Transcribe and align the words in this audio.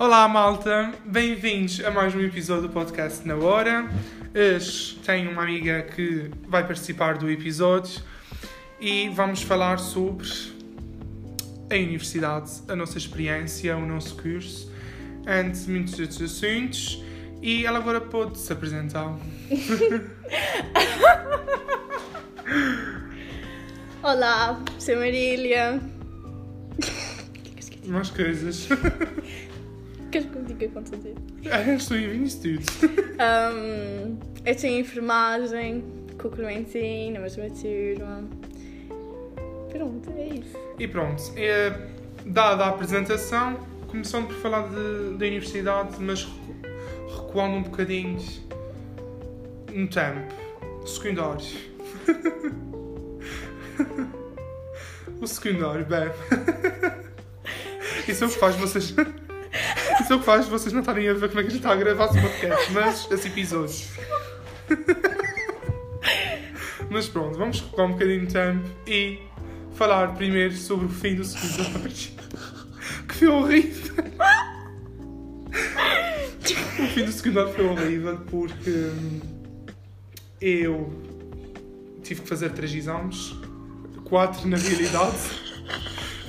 Olá, 0.00 0.28
malta! 0.28 0.92
Bem-vindos 1.04 1.84
a 1.84 1.90
mais 1.90 2.14
um 2.14 2.20
episódio 2.20 2.68
do 2.68 2.72
podcast 2.72 3.26
Na 3.26 3.34
Hora. 3.34 3.90
Hoje 4.32 4.96
tenho 5.04 5.32
uma 5.32 5.42
amiga 5.42 5.82
que 5.82 6.30
vai 6.46 6.64
participar 6.64 7.18
do 7.18 7.28
episódio 7.28 8.00
e 8.80 9.08
vamos 9.08 9.42
falar 9.42 9.76
sobre 9.78 10.28
a 11.68 11.74
universidade, 11.74 12.48
a 12.68 12.76
nossa 12.76 12.96
experiência, 12.96 13.76
o 13.76 13.84
nosso 13.84 14.14
curso, 14.22 14.72
entre 15.26 15.68
muitos 15.68 15.98
outros 15.98 16.22
assuntos. 16.22 17.02
E 17.42 17.66
ela 17.66 17.80
agora 17.80 18.00
pode 18.00 18.38
se 18.38 18.52
apresentar. 18.52 19.18
Olá, 24.00 24.62
sou 24.78 24.94
Marília. 24.94 25.82
Mais 27.84 28.10
coisas. 28.10 28.68
Queres 30.10 30.30
que 30.30 30.36
eu 30.38 30.42
diga 30.44 30.68
quanto 30.68 30.96
tempo? 30.96 31.20
Ah, 31.50 31.60
Estou 31.74 31.96
em 31.96 32.26
tudo. 32.28 32.62
Um, 33.20 34.18
eu 34.44 34.54
tenho 34.56 34.80
enfermagem, 34.80 35.84
concluente 36.20 36.78
na 37.12 37.20
mesma 37.20 37.48
turma. 37.50 38.24
Pronto, 39.70 40.10
é 40.16 40.28
isso. 40.28 40.56
E 40.78 40.88
pronto, 40.88 41.22
é, 41.36 41.88
dada 42.24 42.64
a 42.64 42.68
apresentação, 42.68 43.54
começando 43.86 44.28
por 44.28 44.36
falar 44.36 44.62
da 44.68 45.26
universidade, 45.26 45.96
mas 46.00 46.24
recu- 46.24 47.18
recuando 47.22 47.56
um 47.56 47.62
bocadinho 47.64 48.18
no 49.72 49.86
tempo. 49.88 50.34
Secundário. 50.86 51.44
o 55.20 55.26
secundário, 55.26 55.84
bem. 55.84 56.08
Isso 58.08 58.24
é 58.24 58.26
o 58.26 58.30
que 58.30 58.38
faz 58.38 58.56
vocês. 58.56 58.94
É 60.10 60.14
o 60.14 60.20
que 60.20 60.24
faz 60.24 60.48
vocês 60.48 60.72
não 60.72 60.80
estarem 60.80 61.06
a 61.06 61.12
ver 61.12 61.28
como 61.28 61.40
é 61.40 61.42
que 61.42 61.48
a 61.48 61.50
gente 61.50 61.60
está 61.60 61.72
a 61.72 61.76
gravar 61.76 62.06
esse 62.06 62.18
podcast, 62.18 62.72
mas 62.72 63.10
esse 63.10 63.28
episódio. 63.28 63.86
Mas 66.90 67.06
pronto, 67.06 67.36
vamos 67.36 67.60
recuar 67.60 67.86
um 67.86 67.92
bocadinho 67.92 68.26
de 68.26 68.32
tempo 68.32 68.66
e 68.86 69.18
falar 69.74 70.14
primeiro 70.14 70.56
sobre 70.56 70.86
o 70.86 70.88
fim 70.88 71.14
do 71.14 71.22
secundário. 71.22 71.92
Que 73.06 73.14
foi 73.14 73.28
horrível. 73.28 74.04
O 76.78 76.86
fim 76.86 77.04
do 77.04 77.12
secundário 77.12 77.52
foi 77.52 77.66
horrível 77.66 78.18
porque 78.30 78.90
eu 80.40 80.90
tive 82.02 82.22
que 82.22 82.28
fazer 82.28 82.50
três 82.52 82.74
exames, 82.74 83.34
quatro 84.04 84.48
na 84.48 84.56
realidade. 84.56 85.18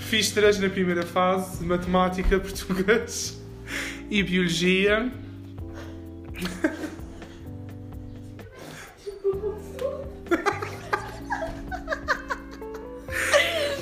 Fiz 0.10 0.32
três 0.32 0.60
na 0.60 0.68
primeira 0.68 1.06
fase, 1.06 1.64
matemática, 1.64 2.38
português 2.38 3.39
e 4.10 4.24
biologia. 4.24 5.12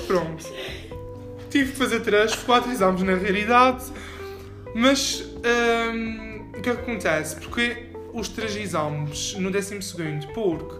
Pronto. 0.06 0.44
Tive 1.50 1.72
que 1.72 1.78
fazer 1.78 2.00
três, 2.00 2.34
quatro 2.34 2.70
exames 2.70 3.02
na 3.02 3.14
realidade, 3.14 3.84
mas 4.74 5.22
hum, 5.92 6.50
o 6.56 6.60
que 6.60 6.70
é 6.70 6.74
que 6.74 6.80
acontece? 6.80 7.36
Porque 7.36 7.88
os 8.12 8.28
três 8.28 8.56
exames 8.56 9.34
no 9.34 9.50
12 9.50 9.82
segundo, 9.82 10.26
porque 10.28 10.76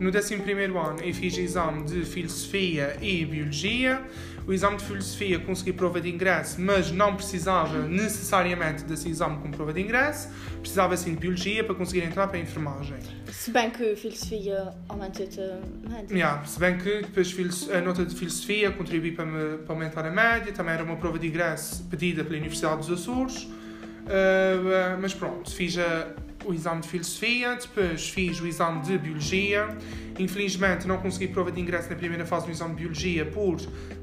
no 0.00 0.16
11 0.16 0.36
primeiro 0.38 0.78
ano 0.78 1.00
eu 1.02 1.12
fiz 1.12 1.36
exame 1.36 1.82
de 1.84 2.04
filosofia 2.04 2.96
e 3.00 3.24
biologia, 3.24 4.02
o 4.48 4.52
exame 4.52 4.78
de 4.78 4.84
filosofia 4.84 5.38
consegui 5.38 5.74
prova 5.74 6.00
de 6.00 6.08
ingresso, 6.08 6.58
mas 6.58 6.90
não 6.90 7.14
precisava 7.14 7.86
necessariamente 7.86 8.82
desse 8.82 9.08
exame 9.10 9.36
como 9.42 9.54
prova 9.54 9.74
de 9.74 9.82
ingresso, 9.82 10.30
precisava 10.60 10.96
sim 10.96 11.10
de 11.12 11.18
biologia 11.20 11.62
para 11.62 11.74
conseguir 11.74 12.02
entrar 12.04 12.26
para 12.28 12.38
a 12.38 12.40
enfermagem. 12.40 12.96
Se 13.30 13.50
bem 13.50 13.68
que 13.70 13.94
filosofia 13.94 14.72
aumenta-te 14.88 15.38
a 15.38 15.60
média. 15.90 16.16
Yeah, 16.16 16.44
se 16.46 16.58
bem 16.58 16.78
que 16.78 17.02
depois 17.02 17.68
a 17.70 17.80
nota 17.82 18.06
de 18.06 18.14
filosofia 18.14 18.70
contribui 18.72 19.12
para, 19.12 19.26
me- 19.26 19.58
para 19.58 19.74
aumentar 19.74 20.06
a 20.06 20.10
média, 20.10 20.50
também 20.52 20.72
era 20.72 20.82
uma 20.82 20.96
prova 20.96 21.18
de 21.18 21.26
ingresso 21.26 21.84
pedida 21.84 22.24
pela 22.24 22.38
Universidade 22.38 22.78
dos 22.78 22.90
Açores, 22.90 23.42
uh, 23.42 24.98
mas 25.00 25.12
pronto, 25.12 25.50
fiz 25.50 25.76
a- 25.78 26.08
o 26.44 26.54
exame 26.54 26.80
de 26.80 26.88
filosofia, 26.88 27.56
depois 27.56 28.08
fiz 28.08 28.40
o 28.40 28.46
exame 28.46 28.80
de 28.82 28.96
biologia. 28.96 29.76
Infelizmente 30.18 30.86
não 30.86 30.96
consegui 30.98 31.28
prova 31.28 31.52
de 31.52 31.60
ingresso 31.60 31.90
na 31.90 31.96
primeira 31.96 32.24
fase 32.24 32.46
do 32.46 32.52
exame 32.52 32.70
de 32.74 32.80
biologia 32.80 33.26
por 33.26 33.56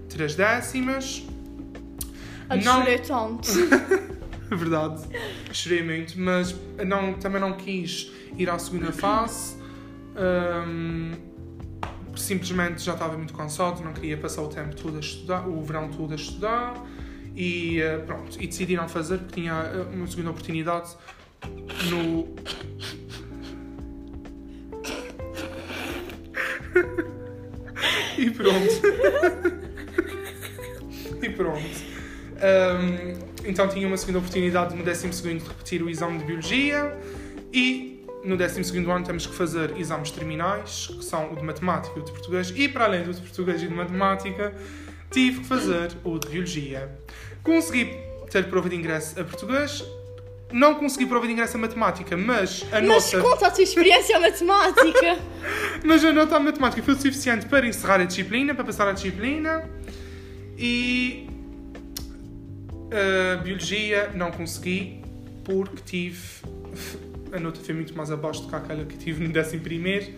três 0.09 0.35
décimas. 0.35 1.23
A 2.49 2.55
Não- 2.55 2.63
chorei 2.81 2.97
tanto. 3.05 3.47
Verdade, 4.55 5.01
chorei 5.51 5.83
muito, 5.83 6.19
mas 6.19 6.55
não, 6.85 7.13
também 7.15 7.41
não 7.41 7.53
quis 7.53 8.11
ir 8.37 8.49
à 8.49 8.57
segunda 8.59 8.91
fase. 8.91 9.55
Hum, 10.15 11.11
simplesmente 12.15 12.81
já 12.81 12.93
estava 12.93 13.17
muito 13.17 13.33
cansado, 13.33 13.83
não 13.83 13.91
queria 13.91 14.15
passar 14.17 14.43
o 14.43 14.47
tempo 14.47 14.75
todo 14.75 14.97
a 14.97 14.99
estudar, 14.99 15.47
o 15.47 15.61
verão 15.63 15.89
todo 15.89 16.13
a 16.13 16.15
estudar. 16.15 16.73
E 17.35 17.81
eh, 17.81 17.97
pronto, 17.97 18.41
e 18.41 18.47
decidi 18.47 18.77
não 18.77 18.87
fazer 18.87 19.17
porque 19.17 19.41
tinha 19.41 19.51
eh, 19.53 19.81
uma 19.93 20.07
segunda 20.07 20.29
oportunidade 20.29 20.95
no. 21.89 22.33
e 28.17 28.29
pronto. 28.31 29.61
Um, 32.45 33.13
então 33.45 33.67
tinha 33.67 33.87
uma 33.87 33.97
segunda 33.97 34.19
oportunidade 34.19 34.75
no 34.75 34.83
12 34.83 35.09
de 35.09 35.47
repetir 35.47 35.81
o 35.81 35.89
exame 35.89 36.19
de 36.19 36.25
Biologia 36.25 36.95
e 37.51 38.03
no 38.23 38.35
12 38.35 38.77
ano 38.77 39.03
temos 39.03 39.25
que 39.25 39.33
fazer 39.33 39.77
exames 39.77 40.11
terminais, 40.11 40.87
que 40.87 41.05
são 41.05 41.31
o 41.31 41.35
de 41.35 41.43
Matemática 41.43 41.97
e 41.97 42.01
o 42.01 42.05
de 42.05 42.11
Português, 42.11 42.51
e 42.55 42.67
para 42.67 42.85
além 42.85 43.03
do 43.03 43.13
de 43.13 43.21
Português 43.21 43.61
e 43.61 43.67
de 43.67 43.73
Matemática, 43.73 44.53
tive 45.11 45.41
que 45.41 45.45
fazer 45.45 45.91
o 46.03 46.17
de 46.17 46.27
Biologia. 46.27 46.89
Consegui 47.43 47.97
ter 48.29 48.45
prova 48.49 48.67
de 48.67 48.75
ingresso 48.75 49.19
a 49.19 49.23
Português, 49.23 49.83
não 50.51 50.75
consegui 50.75 51.05
prova 51.05 51.27
de 51.27 51.33
ingresso 51.33 51.57
a 51.57 51.59
Matemática, 51.59 52.17
mas 52.17 52.65
a 52.71 52.81
Mas 52.81 53.13
nota... 53.13 53.21
conta 53.21 53.47
a 53.47 53.51
tua 53.51 53.63
experiência 53.63 54.19
matemática. 54.19 55.17
Mas 55.83 56.03
a 56.03 56.11
nota 56.11 56.39
matemática 56.39 56.81
foi 56.81 56.93
o 56.95 56.97
suficiente 56.97 57.45
para 57.45 57.67
encerrar 57.67 57.99
a 58.01 58.05
disciplina, 58.05 58.55
para 58.55 58.63
passar 58.63 58.87
a 58.87 58.91
disciplina. 58.91 59.69
E. 60.57 61.27
a 62.95 63.37
biologia 63.37 64.09
não 64.13 64.31
consegui, 64.31 65.01
porque 65.43 65.81
tive. 65.85 66.19
A 67.31 67.39
nota 67.39 67.59
foi 67.59 67.73
muito 67.75 67.95
mais 67.95 68.11
abaixo 68.11 68.43
do 68.43 68.49
que 68.49 68.55
aquela 68.55 68.85
que 68.85 68.97
tive 68.97 69.27
no 69.27 69.33
11. 69.37 70.15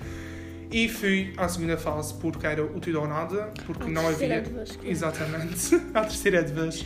E 0.70 0.90
fui 0.90 1.34
à 1.38 1.48
segunda 1.48 1.78
fase, 1.78 2.14
porque 2.16 2.46
era 2.46 2.64
o 2.64 2.80
tudo 2.80 3.00
ou 3.00 3.08
nada, 3.08 3.54
porque 3.66 3.84
À 3.84 3.88
não 3.88 4.08
havia. 4.08 4.42
de 4.42 4.50
vez, 4.50 4.72
claro. 4.74 4.90
Exatamente, 4.90 5.76
à 5.94 6.02
terceira 6.02 6.44
de 6.44 6.54
vez. 6.54 6.86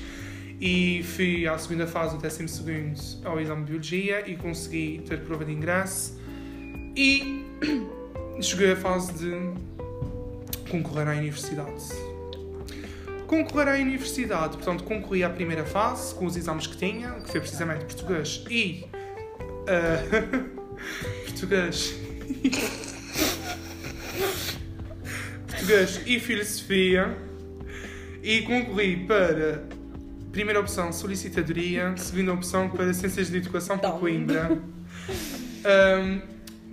E 0.59 1.01
fui 1.03 1.47
à 1.47 1.57
segunda 1.57 1.87
fase, 1.87 2.15
do 2.15 2.21
12 2.21 3.21
ao 3.25 3.39
exame 3.39 3.61
de 3.63 3.71
biologia, 3.71 4.29
e 4.29 4.35
consegui 4.35 5.01
ter 5.07 5.21
prova 5.21 5.43
de 5.43 5.51
ingresso. 5.51 6.19
E 6.95 7.43
cheguei 8.41 8.73
à 8.73 8.75
fase 8.75 9.11
de 9.13 9.35
concorrer 10.69 11.07
à 11.07 11.13
universidade. 11.13 12.10
Concorrer 13.31 13.69
à 13.69 13.75
universidade, 13.75 14.57
portanto, 14.57 14.83
concorri 14.83 15.23
à 15.23 15.29
primeira 15.29 15.63
fase 15.63 16.13
com 16.15 16.25
os 16.25 16.35
exames 16.35 16.67
que 16.67 16.75
tinha, 16.75 17.11
que 17.11 17.31
foi 17.31 17.39
precisamente 17.39 17.85
português 17.85 18.43
e. 18.49 18.83
ah, 19.69 20.49
português. 21.23 21.95
português 25.47 26.01
e 26.05 26.19
filosofia. 26.19 27.17
E 28.21 28.41
concorri 28.41 28.97
para. 29.07 29.63
Primeira 30.33 30.59
opção, 30.59 30.91
solicitadoria. 30.91 31.95
Segunda 31.95 32.33
opção, 32.33 32.69
para 32.69 32.93
Ciências 32.93 33.29
de 33.29 33.37
Educação 33.37 33.77
para. 33.77 33.91
Coimbra. 33.91 34.59
Ahm, 35.63 36.19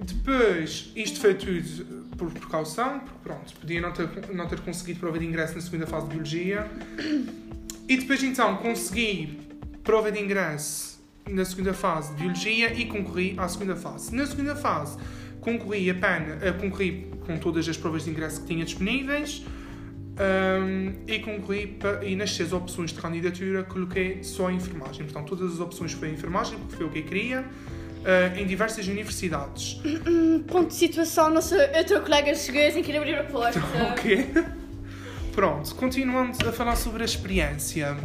depois, 0.02 0.90
isto 0.96 1.20
foi 1.20 1.34
tudo 1.34 2.07
por 2.18 2.30
precaução, 2.32 2.98
porque 2.98 3.18
pronto, 3.22 3.54
podia 3.54 3.80
não 3.80 3.92
ter, 3.92 4.08
não 4.34 4.46
ter 4.46 4.60
conseguido 4.60 4.98
prova 4.98 5.18
de 5.18 5.24
ingresso 5.24 5.54
na 5.54 5.60
segunda 5.60 5.86
fase 5.86 6.06
de 6.06 6.10
Biologia. 6.10 6.70
E 7.88 7.96
depois 7.96 8.22
então 8.22 8.56
consegui 8.56 9.38
prova 9.82 10.12
de 10.12 10.20
ingresso 10.20 11.00
na 11.26 11.44
segunda 11.44 11.72
fase 11.72 12.12
de 12.14 12.22
Biologia 12.22 12.74
e 12.74 12.86
concorri 12.86 13.34
à 13.38 13.48
segunda 13.48 13.76
fase. 13.76 14.14
Na 14.14 14.26
segunda 14.26 14.56
fase 14.56 14.98
concorri 15.40 15.88
apenas, 15.88 16.42
eh, 16.42 16.52
concorri 16.52 17.10
com 17.24 17.38
todas 17.38 17.68
as 17.68 17.76
provas 17.76 18.04
de 18.04 18.10
ingresso 18.10 18.40
que 18.40 18.48
tinha 18.48 18.64
disponíveis 18.64 19.44
ahm, 20.18 20.94
e 21.06 21.20
concorri 21.20 21.78
e 22.02 22.16
nas 22.16 22.34
seis 22.34 22.52
opções 22.52 22.92
de 22.92 23.00
candidatura 23.00 23.62
coloquei 23.62 24.22
só 24.24 24.48
a 24.48 24.52
enfermagem. 24.52 25.04
Portanto, 25.04 25.28
todas 25.28 25.54
as 25.54 25.60
opções 25.60 25.92
foi 25.92 26.08
a 26.08 26.12
enfermagem, 26.12 26.58
porque 26.58 26.76
foi 26.76 26.86
o 26.86 26.90
que 26.90 26.98
eu 26.98 27.04
queria. 27.04 27.44
Ah, 28.04 28.38
em 28.38 28.46
diversas 28.46 28.86
universidades. 28.86 29.80
Ponto 30.46 30.68
de 30.68 30.74
situação, 30.74 31.30
nossa 31.30 31.56
outra 31.76 32.00
colega 32.00 32.34
chegou 32.34 32.70
sem 32.70 32.82
querer 32.82 32.98
abrir 32.98 33.14
a 33.18 33.24
porta. 33.24 33.60
Ok. 33.92 34.28
Pronto, 35.32 35.74
continuando 35.76 36.48
a 36.48 36.52
falar 36.52 36.76
sobre 36.76 37.02
a 37.02 37.04
experiência. 37.04 37.96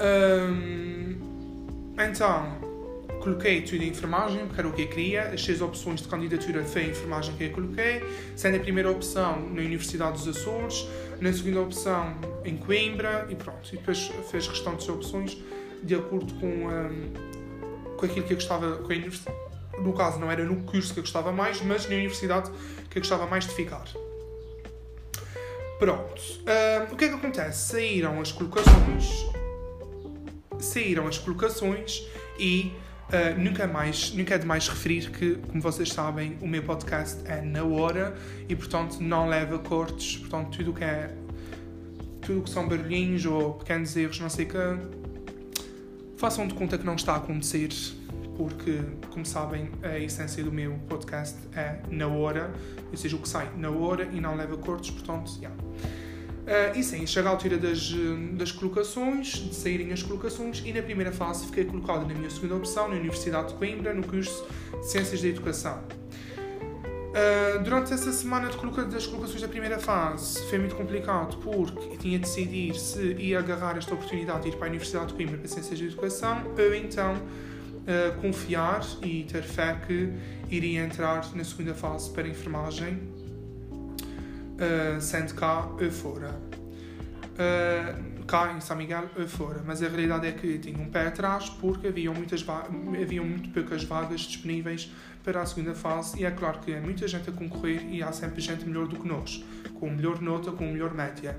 Hum, 0.00 1.16
Então, 1.98 2.58
coloquei 3.22 3.60
tudo 3.62 3.82
em 3.84 3.88
enfermagem, 3.88 4.46
porque 4.46 4.60
era 4.60 4.68
o 4.68 4.72
que 4.72 4.82
eu 4.82 4.88
queria. 4.88 5.22
As 5.24 5.44
seis 5.44 5.60
opções 5.60 6.00
de 6.00 6.08
candidatura 6.08 6.64
foi 6.64 6.82
a 6.82 6.86
enfermagem 6.86 7.34
que 7.36 7.44
eu 7.44 7.50
coloquei, 7.50 8.02
sendo 8.36 8.56
a 8.56 8.60
primeira 8.60 8.90
opção 8.90 9.38
na 9.50 9.60
Universidade 9.60 10.12
dos 10.12 10.28
Açores, 10.28 10.86
na 11.20 11.30
segunda 11.32 11.60
opção 11.60 12.14
em 12.44 12.56
Coimbra 12.56 13.26
e 13.28 13.34
pronto. 13.34 13.68
E 13.72 13.76
depois 13.76 14.10
fez 14.30 14.46
restantes 14.48 14.88
opções 14.88 15.36
de 15.82 15.94
acordo 15.94 16.32
com, 16.34 16.46
hum, 16.46 17.12
com 18.00 18.06
aquilo 18.06 18.26
que 18.26 18.32
eu 18.32 18.36
gostava, 18.36 18.76
com 18.78 18.92
a 18.92 18.96
universidade. 18.96 19.36
No 19.78 19.92
caso, 19.92 20.18
não 20.18 20.30
era 20.30 20.44
no 20.44 20.62
curso 20.62 20.92
que 20.92 21.00
eu 21.00 21.04
gostava 21.04 21.30
mais, 21.30 21.60
mas 21.62 21.88
na 21.88 21.94
universidade 21.94 22.50
que 22.88 22.98
eu 22.98 23.02
gostava 23.02 23.26
mais 23.26 23.46
de 23.46 23.54
ficar. 23.54 23.84
Pronto. 25.78 26.22
Hum, 26.40 26.92
o 26.92 26.96
que 26.96 27.04
é 27.04 27.08
que 27.08 27.14
acontece? 27.14 27.72
Saíram 27.72 28.20
as 28.20 28.32
colocações. 28.32 29.26
Saíram 30.58 31.06
as 31.06 31.18
colocações 31.18 32.06
e 32.38 32.72
Uh, 33.10 33.36
nunca, 33.36 33.66
mais, 33.66 34.12
nunca 34.12 34.36
é 34.36 34.38
demais 34.38 34.68
referir 34.68 35.10
que, 35.10 35.34
como 35.48 35.60
vocês 35.60 35.92
sabem, 35.92 36.38
o 36.40 36.46
meu 36.46 36.62
podcast 36.62 37.20
é 37.24 37.40
na 37.40 37.64
hora 37.64 38.16
e, 38.48 38.54
portanto, 38.54 38.98
não 39.00 39.28
leva 39.28 39.58
cortes. 39.58 40.18
Portanto, 40.18 40.56
tudo 40.56 40.72
que 40.72 40.84
é. 40.84 41.12
Tudo 42.22 42.42
que 42.42 42.50
são 42.50 42.68
barulhinhos 42.68 43.26
ou 43.26 43.54
pequenos 43.54 43.96
erros, 43.96 44.20
não 44.20 44.30
sei 44.30 44.44
o 44.44 44.48
que. 44.48 44.99
Façam 46.20 46.46
de 46.46 46.52
conta 46.52 46.76
que 46.76 46.84
não 46.84 46.96
está 46.96 47.14
a 47.14 47.16
acontecer, 47.16 47.70
porque, 48.36 48.78
como 49.08 49.24
sabem, 49.24 49.70
a 49.82 49.98
essência 49.98 50.44
do 50.44 50.52
meu 50.52 50.78
podcast 50.86 51.34
é 51.56 51.78
na 51.88 52.08
hora, 52.08 52.52
ou 52.90 52.96
seja, 52.98 53.16
o 53.16 53.18
que 53.20 53.26
sai 53.26 53.50
na 53.56 53.70
hora 53.70 54.06
e 54.12 54.20
não 54.20 54.36
leva 54.36 54.54
cortes, 54.58 54.90
portanto, 54.90 55.32
yeah. 55.40 55.56
Uh, 55.64 56.78
e 56.78 56.82
sim, 56.82 57.06
chega 57.06 57.26
a 57.26 57.32
altura 57.32 57.56
das, 57.56 57.90
das 58.32 58.52
colocações, 58.52 59.28
de 59.28 59.54
saírem 59.54 59.94
as 59.94 60.02
colocações, 60.02 60.62
e 60.62 60.74
na 60.74 60.82
primeira 60.82 61.10
fase 61.10 61.46
fiquei 61.46 61.64
colocado 61.64 62.06
na 62.06 62.12
minha 62.12 62.28
segunda 62.28 62.56
opção, 62.56 62.86
na 62.86 62.96
Universidade 62.96 63.48
de 63.48 63.54
Coimbra, 63.54 63.94
no 63.94 64.06
curso 64.06 64.46
de 64.78 64.90
Ciências 64.90 65.22
da 65.22 65.28
Educação. 65.28 65.82
Uh, 67.10 67.60
durante 67.64 67.92
essa 67.92 68.12
semana 68.12 68.48
de 68.48 68.56
coloca 68.56 68.84
das 68.84 69.04
colocações 69.04 69.42
da 69.42 69.48
primeira 69.48 69.80
fase 69.80 70.48
foi 70.48 70.58
muito 70.58 70.76
complicado 70.76 71.38
porque 71.38 71.96
tinha 71.96 72.20
de 72.20 72.24
decidir 72.24 72.72
se 72.76 73.14
ia 73.14 73.40
agarrar 73.40 73.76
esta 73.76 73.92
oportunidade 73.94 74.42
de 74.42 74.48
ir 74.50 74.56
para 74.56 74.66
a 74.66 74.68
Universidade 74.68 75.08
de 75.08 75.14
Coimbra 75.14 75.36
para 75.36 75.48
Ciências 75.48 75.76
da 75.76 75.86
Educação 75.86 76.44
ou 76.56 76.74
então 76.74 77.14
uh, 77.16 78.20
confiar 78.20 78.86
e 79.02 79.24
ter 79.24 79.42
fé 79.42 79.76
que 79.84 80.12
iria 80.48 80.84
entrar 80.84 81.34
na 81.34 81.42
segunda 81.42 81.74
fase 81.74 82.10
para 82.10 82.28
enfermagem 82.28 83.00
uh, 83.72 85.00
sendo 85.00 85.34
cá 85.34 85.68
fora. 85.90 86.30
Uh, 87.34 88.09
cá 88.30 88.52
em 88.56 88.60
São 88.60 88.76
Miguel 88.76 89.08
fora. 89.26 89.60
Mas 89.66 89.82
a 89.82 89.88
realidade 89.88 90.28
é 90.28 90.30
que 90.30 90.56
tinha 90.58 90.78
um 90.78 90.88
pé 90.88 91.08
atrás 91.08 91.50
porque 91.50 91.88
havia, 91.88 92.12
muitas 92.12 92.46
havia 92.48 93.22
muito 93.22 93.50
poucas 93.50 93.82
vagas 93.82 94.20
disponíveis 94.20 94.92
para 95.24 95.42
a 95.42 95.46
segunda 95.46 95.74
fase 95.74 96.20
e 96.20 96.24
é 96.24 96.30
claro 96.30 96.60
que 96.60 96.72
há 96.72 96.80
muita 96.80 97.08
gente 97.08 97.28
a 97.28 97.32
concorrer 97.32 97.84
e 97.90 98.02
há 98.02 98.12
sempre 98.12 98.40
gente 98.40 98.64
melhor 98.64 98.86
do 98.86 98.96
que 98.96 99.06
nós, 99.06 99.44
com 99.74 99.90
melhor 99.90 100.22
nota, 100.22 100.52
com 100.52 100.64
melhor 100.64 100.94
média. 100.94 101.36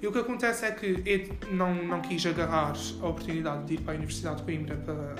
E 0.00 0.06
o 0.06 0.10
que 0.10 0.18
acontece 0.18 0.64
é 0.64 0.70
que 0.72 1.02
eu 1.04 1.54
não, 1.54 1.74
não 1.84 2.00
quis 2.00 2.24
agarrar 2.24 2.72
a 3.00 3.06
oportunidade 3.06 3.66
de 3.66 3.74
ir 3.74 3.80
para 3.82 3.92
a 3.92 3.96
Universidade 3.96 4.38
de 4.38 4.42
Coimbra 4.44 4.76
para, 4.76 5.14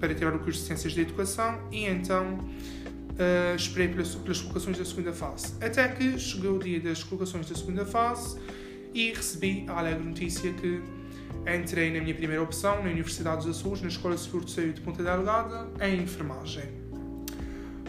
para 0.00 0.14
tirar 0.14 0.34
o 0.34 0.40
curso 0.40 0.60
de 0.60 0.66
Ciências 0.66 0.94
da 0.94 1.02
Educação 1.02 1.60
e 1.70 1.86
então 1.86 2.34
uh, 2.34 3.54
esperei 3.54 3.88
pelas, 3.88 4.16
pelas 4.16 4.40
colocações 4.40 4.76
da 4.76 4.84
segunda 4.84 5.12
fase. 5.12 5.54
Até 5.64 5.86
que 5.88 6.18
chegou 6.18 6.56
o 6.56 6.58
dia 6.58 6.80
das 6.80 7.04
colocações 7.04 7.48
da 7.48 7.54
segunda 7.54 7.86
fase 7.86 8.38
e 8.96 9.12
recebi 9.12 9.66
a 9.68 9.78
alegre 9.78 10.02
notícia 10.02 10.50
que 10.54 10.80
entrei 11.46 11.92
na 11.92 12.00
minha 12.00 12.14
primeira 12.14 12.42
opção, 12.42 12.82
na 12.82 12.88
Universidade 12.88 13.46
dos 13.46 13.58
Açores, 13.58 13.82
na 13.82 13.88
Escola 13.88 14.16
Seguro 14.16 14.46
de 14.46 14.52
Saúde 14.52 14.72
de 14.72 14.80
Ponta 14.80 15.02
Delgada, 15.02 15.68
em 15.82 16.00
enfermagem. 16.00 16.64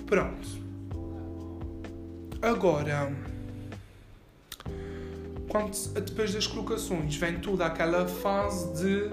Pronto. 0.05 0.47
Agora, 2.41 3.15
quando, 5.47 5.93
depois 5.93 6.33
das 6.33 6.45
colocações, 6.45 7.15
vem 7.15 7.39
toda 7.39 7.65
aquela 7.65 8.05
fase 8.05 8.73
de 8.73 9.09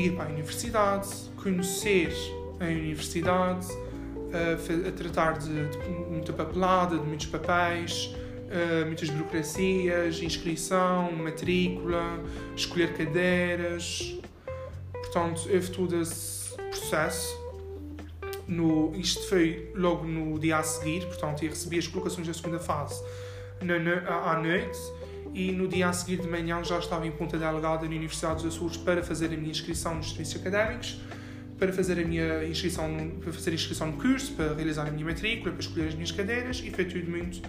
ir 0.00 0.16
para 0.16 0.24
a 0.24 0.28
universidade, 0.28 1.08
conhecer 1.36 2.10
a 2.58 2.64
universidade, 2.64 3.66
a, 4.32 4.88
a 4.88 4.92
tratar 4.92 5.38
de, 5.38 5.68
de, 5.68 5.78
muita 6.10 6.32
papelada, 6.32 6.96
de 6.96 7.06
muitos 7.06 7.26
papéis, 7.26 8.14
uh, 8.46 8.86
muitas 8.86 9.10
burocracias, 9.10 10.20
inscrição, 10.20 11.12
matrícula, 11.12 12.22
escolher 12.56 12.92
cadeiras. 12.94 14.18
Portanto, 14.92 15.48
houve 15.52 15.70
todo 15.70 16.00
esse 16.00 16.54
processo. 16.56 17.46
No, 18.46 18.94
isto 18.94 19.26
foi 19.28 19.72
logo 19.74 20.06
no 20.06 20.38
dia 20.38 20.58
a 20.58 20.62
seguir, 20.62 21.04
portanto, 21.06 21.42
eu 21.42 21.50
recebi 21.50 21.78
as 21.78 21.88
colocações 21.88 22.28
da 22.28 22.34
segunda 22.34 22.60
fase 22.60 23.02
na, 23.60 23.74
à 24.32 24.40
noite 24.40 24.78
e 25.34 25.50
no 25.50 25.66
dia 25.66 25.88
a 25.88 25.92
seguir 25.92 26.20
de 26.20 26.28
manhã 26.28 26.62
já 26.62 26.78
estava 26.78 27.06
em 27.06 27.10
Ponta 27.10 27.36
Delegada 27.36 27.82
na 27.82 27.88
Universidade 27.88 28.44
dos 28.44 28.54
Açores 28.54 28.76
para 28.76 29.02
fazer 29.02 29.26
a 29.26 29.36
minha 29.36 29.50
inscrição 29.50 29.96
nos 29.96 30.10
serviços 30.10 30.40
académicos 30.40 31.00
para 31.58 31.72
fazer 31.72 31.98
a 31.98 32.04
minha 32.06 32.44
inscrição, 32.44 33.10
para 33.20 33.32
fazer 33.32 33.50
a 33.50 33.54
inscrição 33.54 33.86
no 33.88 33.94
curso, 33.94 34.32
para 34.34 34.54
realizar 34.54 34.86
a 34.86 34.90
minha 34.90 35.06
matrícula, 35.06 35.52
para 35.52 35.60
escolher 35.60 35.88
as 35.88 35.94
minhas 35.94 36.12
cadeiras 36.12 36.62
e 36.64 36.70
foi 36.70 36.84
tudo 36.84 37.10
muito, 37.10 37.40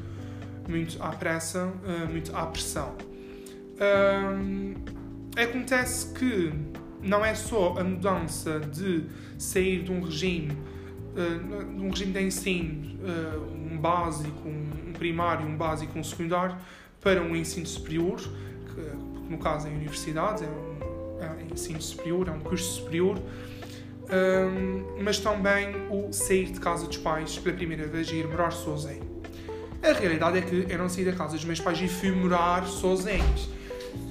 muito 0.68 1.02
à 1.02 1.10
pressa, 1.10 1.66
uh, 1.66 2.12
muito 2.12 2.36
à 2.36 2.46
pressão. 2.46 2.96
Acontece 5.36 6.14
que 6.14 6.52
não 7.02 7.24
é 7.24 7.36
só 7.36 7.78
a 7.78 7.84
mudança 7.84 8.60
de 8.60 9.06
sair 9.38 9.84
de 9.84 9.92
um 9.92 10.02
regime, 10.02 10.52
uh, 10.52 11.76
de 11.76 11.82
um 11.82 11.90
regime 11.90 12.12
de 12.12 12.22
ensino, 12.24 13.00
uh, 13.00 13.74
um 13.74 13.78
básico, 13.78 14.48
um 14.48 14.94
primário, 14.94 15.46
um 15.46 15.56
básico, 15.56 15.98
um 15.98 16.04
secundário, 16.04 16.58
para 17.00 17.22
um 17.22 17.36
ensino 17.36 17.68
superior, 17.68 18.18
que 18.20 19.32
no 19.32 19.38
caso 19.38 19.68
é 19.68 19.72
a 19.72 19.74
universidade, 19.74 20.44
é 20.44 20.48
um, 20.48 21.22
é 21.22 21.44
um 21.44 21.54
ensino 21.54 21.82
superior, 21.82 22.28
é 22.28 22.32
um 22.32 22.40
curso 22.40 22.82
superior, 22.82 23.22
mas 25.02 25.20
também 25.20 25.76
o 25.92 26.12
sair 26.12 26.52
de 26.52 26.60
casa 26.60 26.88
dos 26.88 26.98
pais 26.98 27.38
pela 27.38 27.56
primeira 27.56 27.86
vez 27.88 28.10
e 28.10 28.16
ir 28.16 28.28
morar 28.28 28.52
sozinho. 28.52 29.07
A 29.88 29.94
realidade 29.94 30.38
é 30.38 30.42
que 30.42 30.66
eu 30.70 30.78
não 30.78 30.90
saí 30.90 31.06
da 31.06 31.14
casa 31.14 31.38
dos 31.38 31.46
meus 31.46 31.62
pais 31.62 31.80
e 31.80 31.88
fui 31.88 32.12
morar 32.12 32.68
sozinho. 32.68 33.24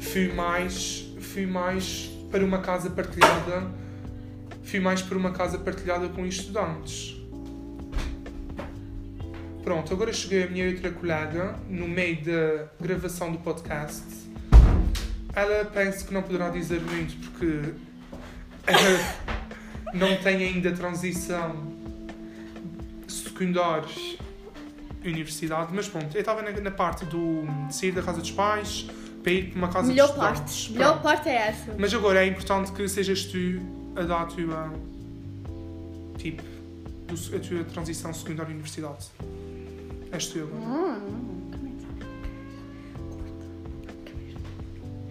Fui 0.00 0.32
mais, 0.32 1.04
fui 1.20 1.44
mais 1.44 2.10
para 2.30 2.42
uma 2.42 2.60
casa 2.60 2.88
partilhada, 2.88 3.70
fui 4.62 4.80
mais 4.80 5.02
para 5.02 5.18
uma 5.18 5.32
casa 5.32 5.58
partilhada 5.58 6.08
com 6.08 6.24
estudantes. 6.24 7.20
Pronto, 9.62 9.92
agora 9.92 10.14
cheguei 10.14 10.44
a 10.44 10.46
minha 10.46 10.66
outra 10.66 10.90
colega 10.90 11.54
no 11.68 11.86
meio 11.86 12.24
da 12.24 12.68
gravação 12.80 13.30
do 13.30 13.38
podcast. 13.38 14.02
Ela 15.34 15.66
pensa 15.66 16.06
que 16.06 16.14
não 16.14 16.22
poderá 16.22 16.48
dizer 16.48 16.80
muito 16.80 17.14
porque 17.28 17.74
não 19.92 20.16
tem 20.22 20.36
ainda 20.36 20.72
transição 20.72 21.70
secundários 23.06 24.16
universidade, 25.10 25.72
mas 25.72 25.88
pronto, 25.88 26.14
eu 26.14 26.20
estava 26.20 26.42
na, 26.42 26.50
na, 26.52 26.70
parte 26.70 27.04
do 27.04 27.42
de 27.68 27.74
sair 27.74 27.92
da 27.92 28.02
casa 28.02 28.20
dos 28.20 28.30
pais 28.30 28.86
para 29.22 29.32
ir 29.32 29.50
para 29.50 29.58
uma 29.58 29.68
casa 29.68 29.88
Melhor 29.88 30.06
de 30.06 30.12
estudantes. 30.12 30.40
Parte. 30.42 30.72
Melhor 30.72 31.02
parte 31.02 31.28
é 31.28 31.34
essa. 31.48 31.74
Mas 31.78 31.94
agora 31.94 32.24
é 32.24 32.28
importante 32.28 32.72
que 32.72 32.88
sejas 32.88 33.24
tu 33.24 33.60
a 33.96 34.02
dar 34.02 34.22
a 34.22 34.26
tua 34.26 34.72
tipo 36.18 36.42
a 37.34 37.38
tua 37.38 37.64
transição 37.64 38.12
secundária 38.12 38.52
universidade. 38.52 39.06
És 40.12 40.26
tu 40.26 40.40
agora. 40.40 40.62
Hum. 40.62 41.36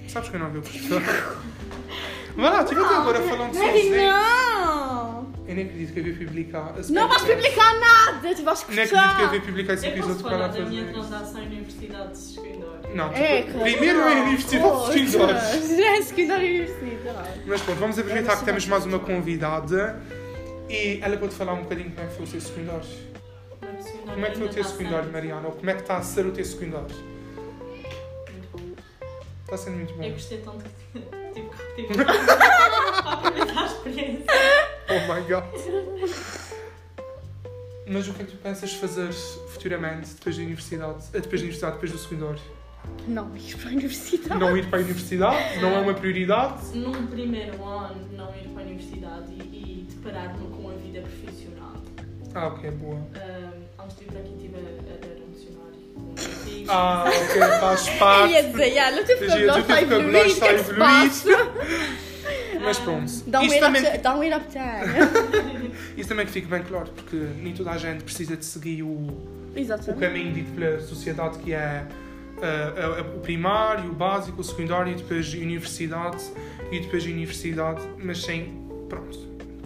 Sabes 0.08 0.30
que 0.30 0.36
eu 0.36 0.40
não 0.40 0.50
vi 0.50 0.60
o 0.60 0.62
professor? 0.62 1.02
Vai 2.36 2.52
lá, 2.52 2.64
tu 2.64 2.74
até 2.74 2.96
agora 2.96 3.22
falando 3.22 3.54
sozinho. 3.54 3.96
Não! 3.98 4.85
Eu 5.48 5.54
nem 5.56 5.66
acredito 5.66 5.94
que 5.94 6.00
eu 6.00 6.04
vi 6.04 6.26
publicar. 6.26 6.74
Não 6.90 7.08
vais 7.08 7.22
publicar 7.22 7.80
nada, 7.80 8.36
tu 8.36 8.44
vais 8.44 8.60
escutar. 8.60 8.76
Nem 8.76 8.86
acredito 8.86 9.16
que 9.16 9.24
eu 9.24 9.30
vi 9.30 9.40
publicar 9.42 9.74
esse 9.74 9.88
episódio 9.88 10.22
para 10.22 10.32
falar 10.32 10.48
da 10.48 10.60
minha 10.62 10.86
transação 10.86 11.44
em 11.44 11.46
Universidade 11.46 12.12
de 12.12 12.18
Secundário. 12.18 12.96
Não, 12.96 13.12
é, 13.14 13.42
tipo, 13.44 13.60
primeiro 13.60 14.00
é 14.00 14.20
a 14.20 14.24
Universidade 14.24 14.94
de 14.94 15.10
Secundário. 15.12 15.78
Já 15.78 15.98
é 15.98 16.02
Secundário 16.02 16.48
Universidade. 16.48 17.42
Mas 17.46 17.62
pronto, 17.62 17.80
vamos 17.80 18.00
aproveitar 18.00 18.38
que 18.40 18.46
temos 18.46 18.66
mais 18.66 18.86
uma 18.86 19.00
convidada 19.00 20.02
e 20.68 21.00
ela 21.02 21.16
pode 21.18 21.36
falar 21.36 21.54
um 21.54 21.62
bocadinho 21.64 21.92
como 21.92 22.02
é 22.02 22.10
que 22.10 22.16
foi 22.16 22.26
o 22.26 22.28
seu 22.28 22.42
secundário. 22.42 22.88
Como 24.06 24.26
é 24.26 24.30
que 24.30 24.38
foi 24.38 24.48
o 24.48 24.50
teu 24.50 24.64
secundário, 24.64 25.12
Mariana? 25.12 25.48
Ou 25.48 25.54
como 25.54 25.70
é 25.70 25.74
que 25.76 25.82
está 25.82 25.98
a 25.98 26.02
ser 26.02 26.26
o 26.26 26.32
teu 26.32 26.44
secundário? 26.46 26.88
Está 29.44 29.58
sendo 29.58 29.78
muito 29.78 29.94
bom. 29.94 30.04
Eu 30.04 30.14
gostei 30.14 30.40
tanto 30.40 30.64
que 30.64 31.00
tive 31.34 31.50
que 31.50 31.84
repetir 31.84 32.06
para 33.04 33.12
aproveitar 33.14 33.62
a 33.62 33.66
experiência. 33.68 34.26
Oh 34.88 35.14
my 35.14 35.22
god. 35.28 35.44
Mas 37.88 38.08
o 38.08 38.14
que 38.14 38.22
é 38.24 38.26
que 38.26 38.32
tu 38.32 38.38
pensas 38.38 38.74
fazer 38.74 39.12
futuramente, 39.50 40.10
depois 40.16 40.38
da 40.38 40.44
universidade, 40.44 41.04
eh, 41.14 41.20
depois 41.20 41.42
da 41.42 41.46
universidade, 41.46 41.74
depois 41.74 41.92
do 41.92 41.98
secundário? 41.98 42.42
Não 43.08 43.36
ir 43.36 43.56
para 43.58 43.70
a 43.70 43.72
universidade. 43.74 44.40
Não 44.40 44.58
ir 44.58 44.66
para 44.68 44.80
a 44.80 44.82
universidade, 44.82 45.60
não 45.60 45.70
é 45.70 45.80
uma 45.80 45.94
prioridade. 45.94 46.78
Num 46.78 47.08
primeiro 47.08 47.64
ano, 47.64 48.08
não 48.12 48.30
ir 48.36 48.48
para 48.50 48.62
a 48.62 48.66
universidade 48.66 49.32
e, 49.32 49.40
e 49.42 49.88
deparar-me 49.90 50.48
com 50.50 50.70
a 50.70 50.74
vida 50.74 51.02
profissional. 51.02 51.74
Ah, 52.34 52.48
ok, 52.48 52.72
boa. 52.72 52.96
Um, 52.96 53.88
de 53.88 53.96
vir 54.00 54.08
para 54.08 54.20
aqui, 54.20 54.34
estive 54.34 54.56
a, 54.56 54.60
a 54.60 54.64
ler 55.06 55.24
um 55.28 55.32
dicionário. 55.32 56.66
Ah, 56.68 57.06
ok, 57.08 57.42
faz 57.60 57.90
parte. 58.00 58.34
ia 58.34 58.44
dizer, 58.44 58.80
ah, 58.80 58.92
o 58.92 59.06
teu 59.06 59.18
Giro, 59.18 59.52
o 59.52 59.62
vocabulário 59.62 60.14
teu 60.14 60.28
está 60.28 60.46
a 60.46 60.54
evoluir, 60.54 62.05
Mas 62.66 62.80
pronto. 62.80 63.12
Dá 63.28 63.42
um 63.42 63.48
também, 63.60 63.82
petar. 63.82 64.02
isso 65.96 66.10
também 66.10 66.26
que 66.26 66.32
fique 66.32 66.48
bem 66.48 66.64
claro, 66.64 66.90
porque 66.96 67.16
nem 67.16 67.54
toda 67.54 67.72
a 67.72 67.78
gente 67.78 68.04
precisa 68.04 68.36
de 68.36 68.46
seguir 68.46 68.84
o, 68.84 68.88
o 68.88 70.00
caminho 70.00 70.34
dito 70.34 70.52
pela 70.52 70.80
sociedade 70.82 71.38
que 71.40 71.54
é 71.54 71.88
ah, 72.42 72.98
ah, 73.00 73.02
o 73.16 73.20
primário, 73.22 73.90
o 73.90 73.94
básico, 73.94 74.42
o 74.42 74.44
secundário 74.44 74.92
e 74.92 74.96
depois 74.96 75.34
a 75.34 75.38
universidade 75.38 76.24
e 76.72 76.80
depois 76.80 77.06
a 77.06 77.10
universidade, 77.10 77.82
mas 77.98 78.22
sem, 78.22 78.54
pronto, 78.90 79.18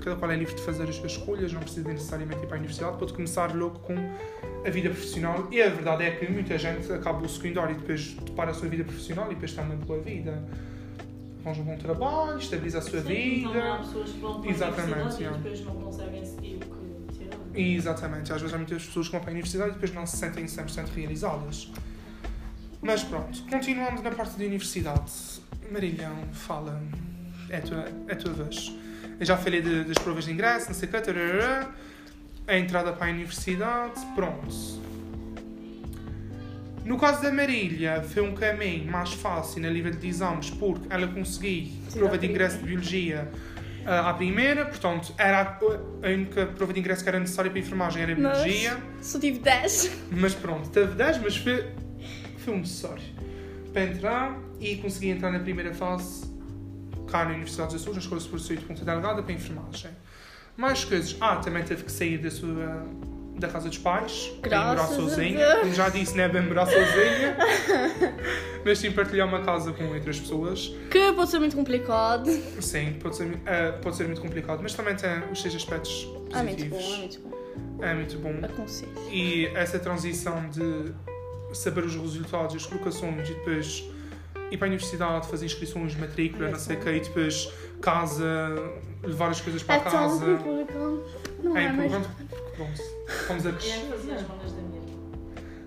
cada 0.01 0.15
qual 0.15 0.31
é 0.31 0.35
livre 0.35 0.53
de 0.53 0.61
fazer 0.61 0.83
as 0.83 0.95
suas 0.95 1.13
escolhas, 1.13 1.51
não 1.51 1.61
precisa 1.61 1.89
necessariamente 1.89 2.43
ir 2.43 2.47
para 2.47 2.57
a 2.57 2.59
universidade, 2.59 2.97
pode 2.97 3.13
começar 3.13 3.55
logo 3.55 3.79
com 3.79 3.95
a 4.65 4.69
vida 4.69 4.89
profissional 4.89 5.47
e 5.51 5.61
a 5.61 5.69
verdade 5.69 6.03
é 6.03 6.11
que 6.11 6.31
muita 6.31 6.57
gente 6.57 6.91
acaba 6.91 7.25
o 7.25 7.29
secundário 7.29 7.75
e 7.75 7.79
depois 7.79 8.13
depara 8.13 8.51
a 8.51 8.53
sua 8.53 8.69
vida 8.69 8.83
profissional 8.83 9.25
e 9.31 9.33
depois 9.33 9.53
tem 9.53 9.63
uma 9.63 9.75
boa 9.75 9.99
vida. 9.99 10.43
Arranja 11.43 11.62
um 11.62 11.65
bom 11.65 11.77
trabalho, 11.77 12.38
estabiliza 12.38 12.79
a 12.79 12.81
sua 12.81 13.01
Sim, 13.01 13.39
então 13.46 13.51
há 13.51 13.77
vida. 13.77 13.77
pessoas 13.86 14.10
que 14.12 14.19
vão 14.19 14.41
para 14.41 14.51
Exatamente, 14.51 15.24
a 15.24 15.31
e 15.31 15.34
depois 15.34 15.62
não 15.65 15.75
conseguem 15.75 16.25
seguir 16.25 16.55
o 16.55 16.60
que 17.53 17.62
exatamente, 17.62 18.31
às 18.31 18.41
vezes 18.41 18.53
há 18.53 18.58
muitas 18.58 18.86
pessoas 18.86 19.08
que 19.08 19.12
vão 19.13 19.22
para 19.22 19.31
a 19.31 19.34
universidade 19.34 19.72
e 19.72 19.74
depois 19.74 19.93
não 19.93 20.05
se 20.05 20.17
sentem 20.17 20.46
100% 20.46 20.88
realizadas. 20.96 21.72
Mas 22.81 23.03
pronto, 23.03 23.41
continuando 23.50 24.01
na 24.01 24.12
parte 24.12 24.38
da 24.38 24.46
universidade, 24.46 25.12
Marilhão, 25.72 26.15
fala, 26.31 26.81
é 27.50 27.58
a 27.58 27.62
tua, 27.62 27.86
é 28.08 28.13
a 28.13 28.15
tua 28.15 28.34
vez. 28.34 28.74
Eu 29.19 29.25
já 29.25 29.36
falei 29.36 29.62
de- 29.62 29.84
das 29.84 29.98
provas 29.98 30.25
de 30.25 30.31
ingresso, 30.31 30.67
não 30.67 30.74
sei 30.74 30.88
o 30.88 30.91
tarará, 30.91 31.72
a 32.48 32.58
entrada 32.58 32.93
para 32.93 33.08
a 33.08 33.10
universidade, 33.10 34.00
pronto. 34.15 34.48
No 36.89 36.98
caso 36.98 37.22
da 37.22 37.31
Marília, 37.31 38.01
foi 38.01 38.24
um 38.24 38.34
caminho 38.34 38.91
mais 38.91 39.13
fácil 39.13 39.62
na 39.62 39.69
nível 39.69 39.91
de 39.91 40.08
exames, 40.08 40.50
porque 40.50 40.88
ela 40.89 41.05
conseguiu 41.08 41.67
prova 41.93 42.17
de 42.17 42.25
ingresso 42.25 42.58
de 42.58 42.63
Biologia 42.63 43.29
ah, 43.86 44.10
à 44.10 44.13
primeira, 44.15 44.65
portanto, 44.65 45.13
era 45.17 45.41
a- 45.41 45.60
a 46.08 46.10
única 46.10 46.48
prova 46.48 46.74
de 46.74 46.79
ingresso 46.79 47.03
que 47.03 47.10
era 47.10 47.19
necessária 47.19 47.51
para 47.51 47.60
a 47.60 47.63
enfermagem 47.63 48.01
era 48.01 48.13
a 48.13 48.15
Mas- 48.17 48.38
Biologia. 48.43 48.77
Só 49.01 49.19
tive 49.19 49.38
10. 49.39 49.91
Mas 50.12 50.34
pronto, 50.34 50.67
teve 50.69 50.96
10, 50.96 51.19
mas 51.19 51.38
foi, 51.38 51.63
foi 52.39 52.53
um 52.55 52.58
necessário 52.60 53.03
para 53.72 53.84
entrar 53.84 54.39
e 54.60 54.75
consegui 54.77 55.10
entrar 55.10 55.31
na 55.31 55.39
primeira 55.39 55.74
fase 55.75 56.27
cá 57.08 57.24
na 57.24 57.31
Universidade 57.31 57.72
dos 57.74 57.81
Açores, 57.81 57.98
na 57.98 58.01
Escola 58.03 58.19
Superior 58.19 58.41
de 58.41 58.48
Saúde 58.48 58.62
de 58.62 58.67
Ponta 58.67 58.84
Delgada, 58.86 59.22
para 59.22 59.31
a 59.31 59.36
enfermagem. 59.36 59.91
Mais 60.58 60.84
coisas. 60.84 61.15
Ah, 61.22 61.36
também 61.38 61.63
teve 61.63 61.84
que 61.84 61.91
sair 61.91 62.17
da 62.17 62.31
sua 62.31 62.84
da 63.39 63.48
casa 63.48 63.69
dos 63.69 63.77
pais, 63.77 64.31
morar 64.43 64.75
Graças 64.75 64.91
a 64.91 64.96
sozinha. 65.01 65.55
Como 65.62 65.74
já 65.74 65.89
disse, 65.89 66.15
não 66.15 66.24
é 66.24 66.29
bem 66.29 66.41
morar 66.43 66.65
sozinha. 66.65 67.38
mas 68.65 68.77
sim 68.77 68.91
partilhar 68.91 69.27
uma 69.27 69.41
casa 69.41 69.72
com 69.74 69.84
outras 69.86 70.19
pessoas. 70.19 70.74
Que 70.91 71.12
pode 71.13 71.29
ser 71.31 71.39
muito 71.39 71.55
complicado. 71.55 72.29
Sim, 72.62 72.98
pode 73.01 73.15
ser, 73.15 73.38
eh, 73.46 73.72
pode 73.81 73.96
ser 73.96 74.05
muito 74.05 74.22
complicado, 74.22 74.60
mas 74.62 74.74
também 74.74 74.96
tem 74.96 75.10
os 75.31 75.41
seus 75.41 75.55
aspectos 75.55 76.08
É 76.34 76.43
muito 76.43 76.65
bom, 76.65 76.75
positivos. 76.77 76.93
é 76.93 76.98
muito 76.98 77.19
bom. 77.22 77.84
É 77.84 77.93
muito 77.93 78.17
bom. 78.19 78.34
Aconselho. 78.46 78.91
E 79.12 79.46
essa 79.55 79.79
transição 79.79 80.50
de 80.50 80.93
saber 81.53 81.84
os 81.86 81.96
resultados, 81.96 82.55
as 82.55 82.65
colocações 82.65 83.29
e 83.29 83.34
depois 83.34 83.84
ir 84.51 84.58
para 84.58 84.67
a 84.67 84.69
universidade, 84.69 85.27
fazer 85.27 85.46
inscrições, 85.46 85.96
matrícula, 85.96 86.48
É 86.48 86.51
não 86.51 86.60
sei 86.60 86.75
o 86.75 86.79
tão- 86.79 86.91
quê, 86.91 86.98
e 86.98 87.01
depois 87.01 87.51
casa, 87.81 88.25
levar 89.03 89.29
as 89.29 89.39
coisas 89.41 89.63
para 89.63 89.75
É 89.75 89.79
tão 89.79 89.91
casa. 89.91 90.25
complicado. 90.38 91.03
Não 91.43 91.55
É 91.58 91.65
é, 91.65 91.72
mas... 91.72 92.98
vamos 93.27 93.45
a 93.45 93.49
E 93.49 93.53
é 93.53 93.55
fazer 93.89 94.11
as 94.13 94.27
malas 94.27 94.51
da 94.53 94.61
minha 94.61 94.81
irmã. 94.81 94.97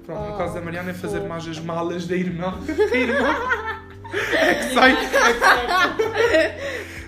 Pronto, 0.07 0.21
no 0.29 0.35
Oh, 0.35 0.39
caso 0.39 0.55
da 0.55 0.61
Mariana 0.61 0.91
é 0.91 0.95
fazer 0.95 1.21
mais 1.21 1.47
as 1.49 1.59
malas 1.59 2.07
da 2.07 2.17
irmã. 2.17 2.55
Da 2.67 2.97
irmã. 2.97 3.35
É 4.35 4.55
que 4.55 4.75
sai. 4.75 4.93
É 4.93 4.97
que 4.97 5.07
sai. 5.39 5.67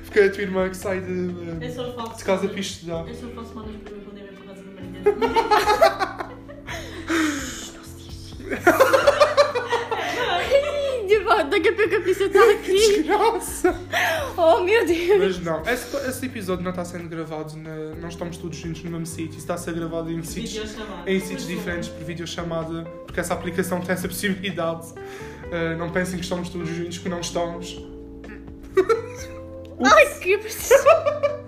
Porque 0.05 0.19
é 0.21 0.25
a 0.27 0.31
tua 0.33 0.43
irmã 0.43 0.69
que 0.71 0.77
sai 0.77 1.01
de, 1.01 1.65
Eu 1.65 1.71
só 1.71 1.93
faço 1.93 2.19
de 2.19 2.25
casa 2.25 2.39
para 2.41 2.49
malas- 2.49 2.67
estudar. 2.67 3.05
Eu 3.09 3.15
só 3.15 3.27
faço 3.29 3.55
malas 3.55 3.77
para 3.83 3.93
eu 3.93 4.01
poder 4.01 4.21
ir 4.21 4.33
para 4.33 4.55
casa 4.55 4.63
da 4.63 4.71
Maria. 4.81 5.03
Ai, 6.29 6.35
Daqui 11.55 11.69
a 11.69 11.73
pouco 11.73 11.95
a 11.95 12.01
polícia 12.01 12.25
está 12.25 12.51
aqui. 12.51 13.05
Nossa! 13.05 13.81
Oh 14.37 14.65
meu 14.65 14.85
Deus. 14.85 15.37
Mas 15.37 15.39
não, 15.39 15.63
esse, 15.65 15.97
esse 16.09 16.27
episódio 16.27 16.65
não 16.65 16.71
está 16.71 16.85
sendo 16.85 17.09
gravado, 17.09 17.57
na, 17.57 17.95
não 17.95 18.09
estamos 18.09 18.37
todos 18.39 18.59
juntos 18.59 18.83
no 18.83 18.91
mesmo 18.91 19.07
sítio, 19.07 19.39
está 19.39 19.55
a 19.55 19.57
ser 19.57 19.73
gravado 19.73 20.11
em 20.11 20.21
sítios, 20.25 20.75
em 21.07 21.21
sítios 21.21 21.47
diferentes 21.47 21.89
por 21.91 22.03
videochamada, 22.03 22.83
porque 23.07 23.21
essa 23.21 23.35
aplicação 23.35 23.81
tem 23.81 23.93
essa 23.93 24.09
possibilidade. 24.09 24.89
Uh, 24.89 25.79
não 25.79 25.91
pensem 25.91 26.17
que 26.17 26.25
estamos 26.25 26.49
todos 26.49 26.69
juntos, 26.69 26.99
porque 26.99 27.09
não 27.09 27.21
estamos. 27.21 27.81
Ai, 29.81 30.19
que 30.19 30.37
preciso. 30.39 30.75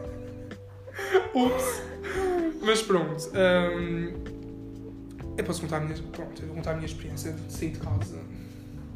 Ups! 1.34 1.82
Mas 2.62 2.80
pronto, 2.80 3.28
hum, 3.34 4.12
eu 5.36 5.44
posso 5.44 5.60
contar 5.62 5.78
a 5.78 5.80
minha, 5.80 6.00
pronto, 6.12 6.42
eu 6.42 6.46
vou 6.46 6.56
contar 6.56 6.70
a 6.70 6.74
minha 6.74 6.86
experiência 6.86 7.32
de 7.32 7.52
sair 7.52 7.70
de 7.70 7.80
casa. 7.80 8.20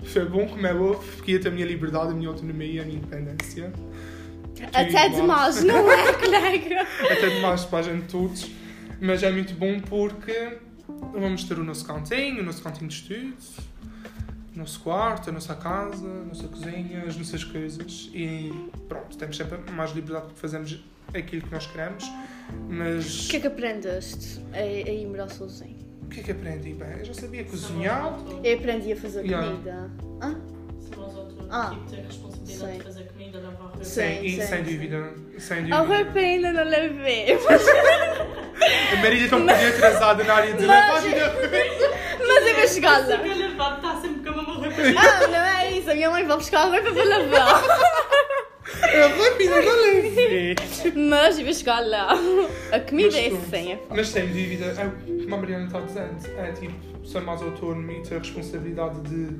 Foi 0.04 0.24
bom 0.24 0.46
como 0.46 0.66
é 0.66 0.72
ia 1.26 1.40
ter 1.40 1.48
a 1.48 1.50
minha 1.50 1.66
liberdade, 1.66 2.12
a 2.12 2.14
minha 2.14 2.28
autonomia, 2.28 2.82
a 2.82 2.84
minha 2.84 2.98
independência. 2.98 3.72
Até 4.72 5.08
demais, 5.08 5.62
não 5.64 5.90
é, 5.90 6.12
colega? 6.18 6.86
até 7.10 7.28
demais 7.28 7.64
para 7.64 7.78
a 7.78 7.82
gente 7.82 8.06
todos, 8.08 8.50
mas 9.00 9.22
é 9.22 9.30
muito 9.30 9.54
bom 9.54 9.80
porque 9.80 10.58
vamos 11.12 11.44
ter 11.44 11.58
o 11.58 11.64
nosso 11.64 11.84
cantinho, 11.86 12.42
o 12.42 12.44
nosso 12.44 12.62
cantinho 12.62 12.88
de 12.88 12.94
estudos, 12.94 13.56
o 14.54 14.58
nosso 14.58 14.80
quarto, 14.80 15.30
a 15.30 15.32
nossa 15.32 15.54
casa, 15.54 16.06
a 16.06 16.24
nossa 16.24 16.46
cozinha, 16.48 17.04
as 17.06 17.16
nossas 17.16 17.44
coisas 17.44 18.10
e 18.12 18.52
pronto, 18.88 19.16
temos 19.16 19.36
sempre 19.36 19.58
mais 19.72 19.92
liberdade 19.92 20.26
porque 20.26 20.40
fazemos 20.40 20.82
aquilo 21.14 21.42
que 21.42 21.52
nós 21.52 21.66
queremos, 21.66 22.04
mas 22.68 23.26
O 23.26 23.30
que 23.30 23.36
é 23.36 23.40
que 23.40 23.46
aprendeste 23.46 24.40
a, 24.52 24.58
a 24.58 24.90
ir 24.90 25.06
morar 25.06 25.28
sozinho? 25.30 25.89
O 26.10 26.12
que 26.12 26.20
é 26.20 26.22
que 26.24 26.30
aprendi? 26.32 26.72
Bem, 26.74 26.88
eu 26.98 27.04
já 27.04 27.14
sabia 27.14 27.44
cozinhar, 27.44 28.18
Eu 28.42 28.56
aprendi 28.58 28.92
a 28.92 28.96
fazer 28.96 29.24
Yeah. 29.24 29.46
comida. 29.48 29.90
Hã? 30.20 30.34
Se 30.80 30.90
nós 30.96 31.14
outros, 31.16 31.46
Ah. 31.50 31.70
tipo, 31.70 31.90
ter 31.90 32.00
a 32.00 32.04
responsabilidade 32.04 32.72
Sim. 32.72 32.78
de 32.78 32.84
fazer 32.84 33.02
comida, 33.04 33.38
lavar 33.38 33.60
roupa. 33.62 33.84
Sim. 33.84 33.90
sem, 33.90 34.26
e 34.26 34.30
sim, 34.30 34.42
sem 34.46 34.64
sim. 34.64 34.72
dúvida, 34.72 35.14
sem 35.38 35.56
A 35.58 35.60
dúvida. 35.60 35.76
roupa 35.78 36.18
ainda 36.18 36.52
não 36.52 36.64
lavei. 36.64 37.38
A 38.92 38.96
Marília 38.96 39.24
está 39.24 39.36
um 39.36 39.40
bocadinho 39.46 39.68
atrasada 39.70 40.24
na 40.24 40.34
área 40.34 40.52
de 40.54 40.66
lavagem 40.66 41.10
da 41.12 41.26
roupa. 41.28 41.48
Mas 42.26 42.46
eu 42.46 42.54
vou 42.56 42.68
chegar 42.68 43.02
Se 43.04 43.10
lá. 43.10 43.14
a 43.14 43.18
calhar 43.20 43.56
vai 43.56 43.76
estar 43.76 44.00
sempre 44.02 44.20
com 44.22 44.28
a 44.28 44.36
mesma 44.36 44.52
roupa. 44.54 44.68
Ah, 44.98 45.26
não 45.28 45.38
é 45.38 45.70
isso. 45.72 45.90
A 45.90 45.94
minha 45.94 46.10
mãe 46.10 46.24
vai 46.26 46.36
buscar 46.36 46.60
a 46.60 46.64
roupa 46.64 46.92
para 46.92 47.04
lavar. 47.04 47.64
A 48.82 49.06
roupa 49.06 49.38
ainda 49.40 49.62
não 49.62 49.76
lavei. 49.76 50.54
Mas 51.08 51.38
eu 51.38 51.44
vou 51.44 51.54
chegar 51.54 51.80
lá. 51.86 52.12
A 52.72 52.80
comida 52.80 53.18
é 53.18 53.28
pronto. 53.30 53.42
assim. 53.54 53.72
É 53.72 53.78
Mas 53.88 54.08
sem 54.08 54.26
dúvida, 54.26 54.74
é 55.34 55.36
o 55.36 55.40
que 55.40 55.46
a 55.52 55.56
Mariana 55.56 55.66
está 55.66 55.80
dizendo, 55.80 56.38
é 56.38 56.52
tipo, 56.52 57.06
ser 57.06 57.20
mais 57.20 57.42
autónomo 57.42 57.90
e 57.90 58.02
ter 58.02 58.16
a 58.16 58.18
responsabilidade 58.18 59.00
de. 59.02 59.36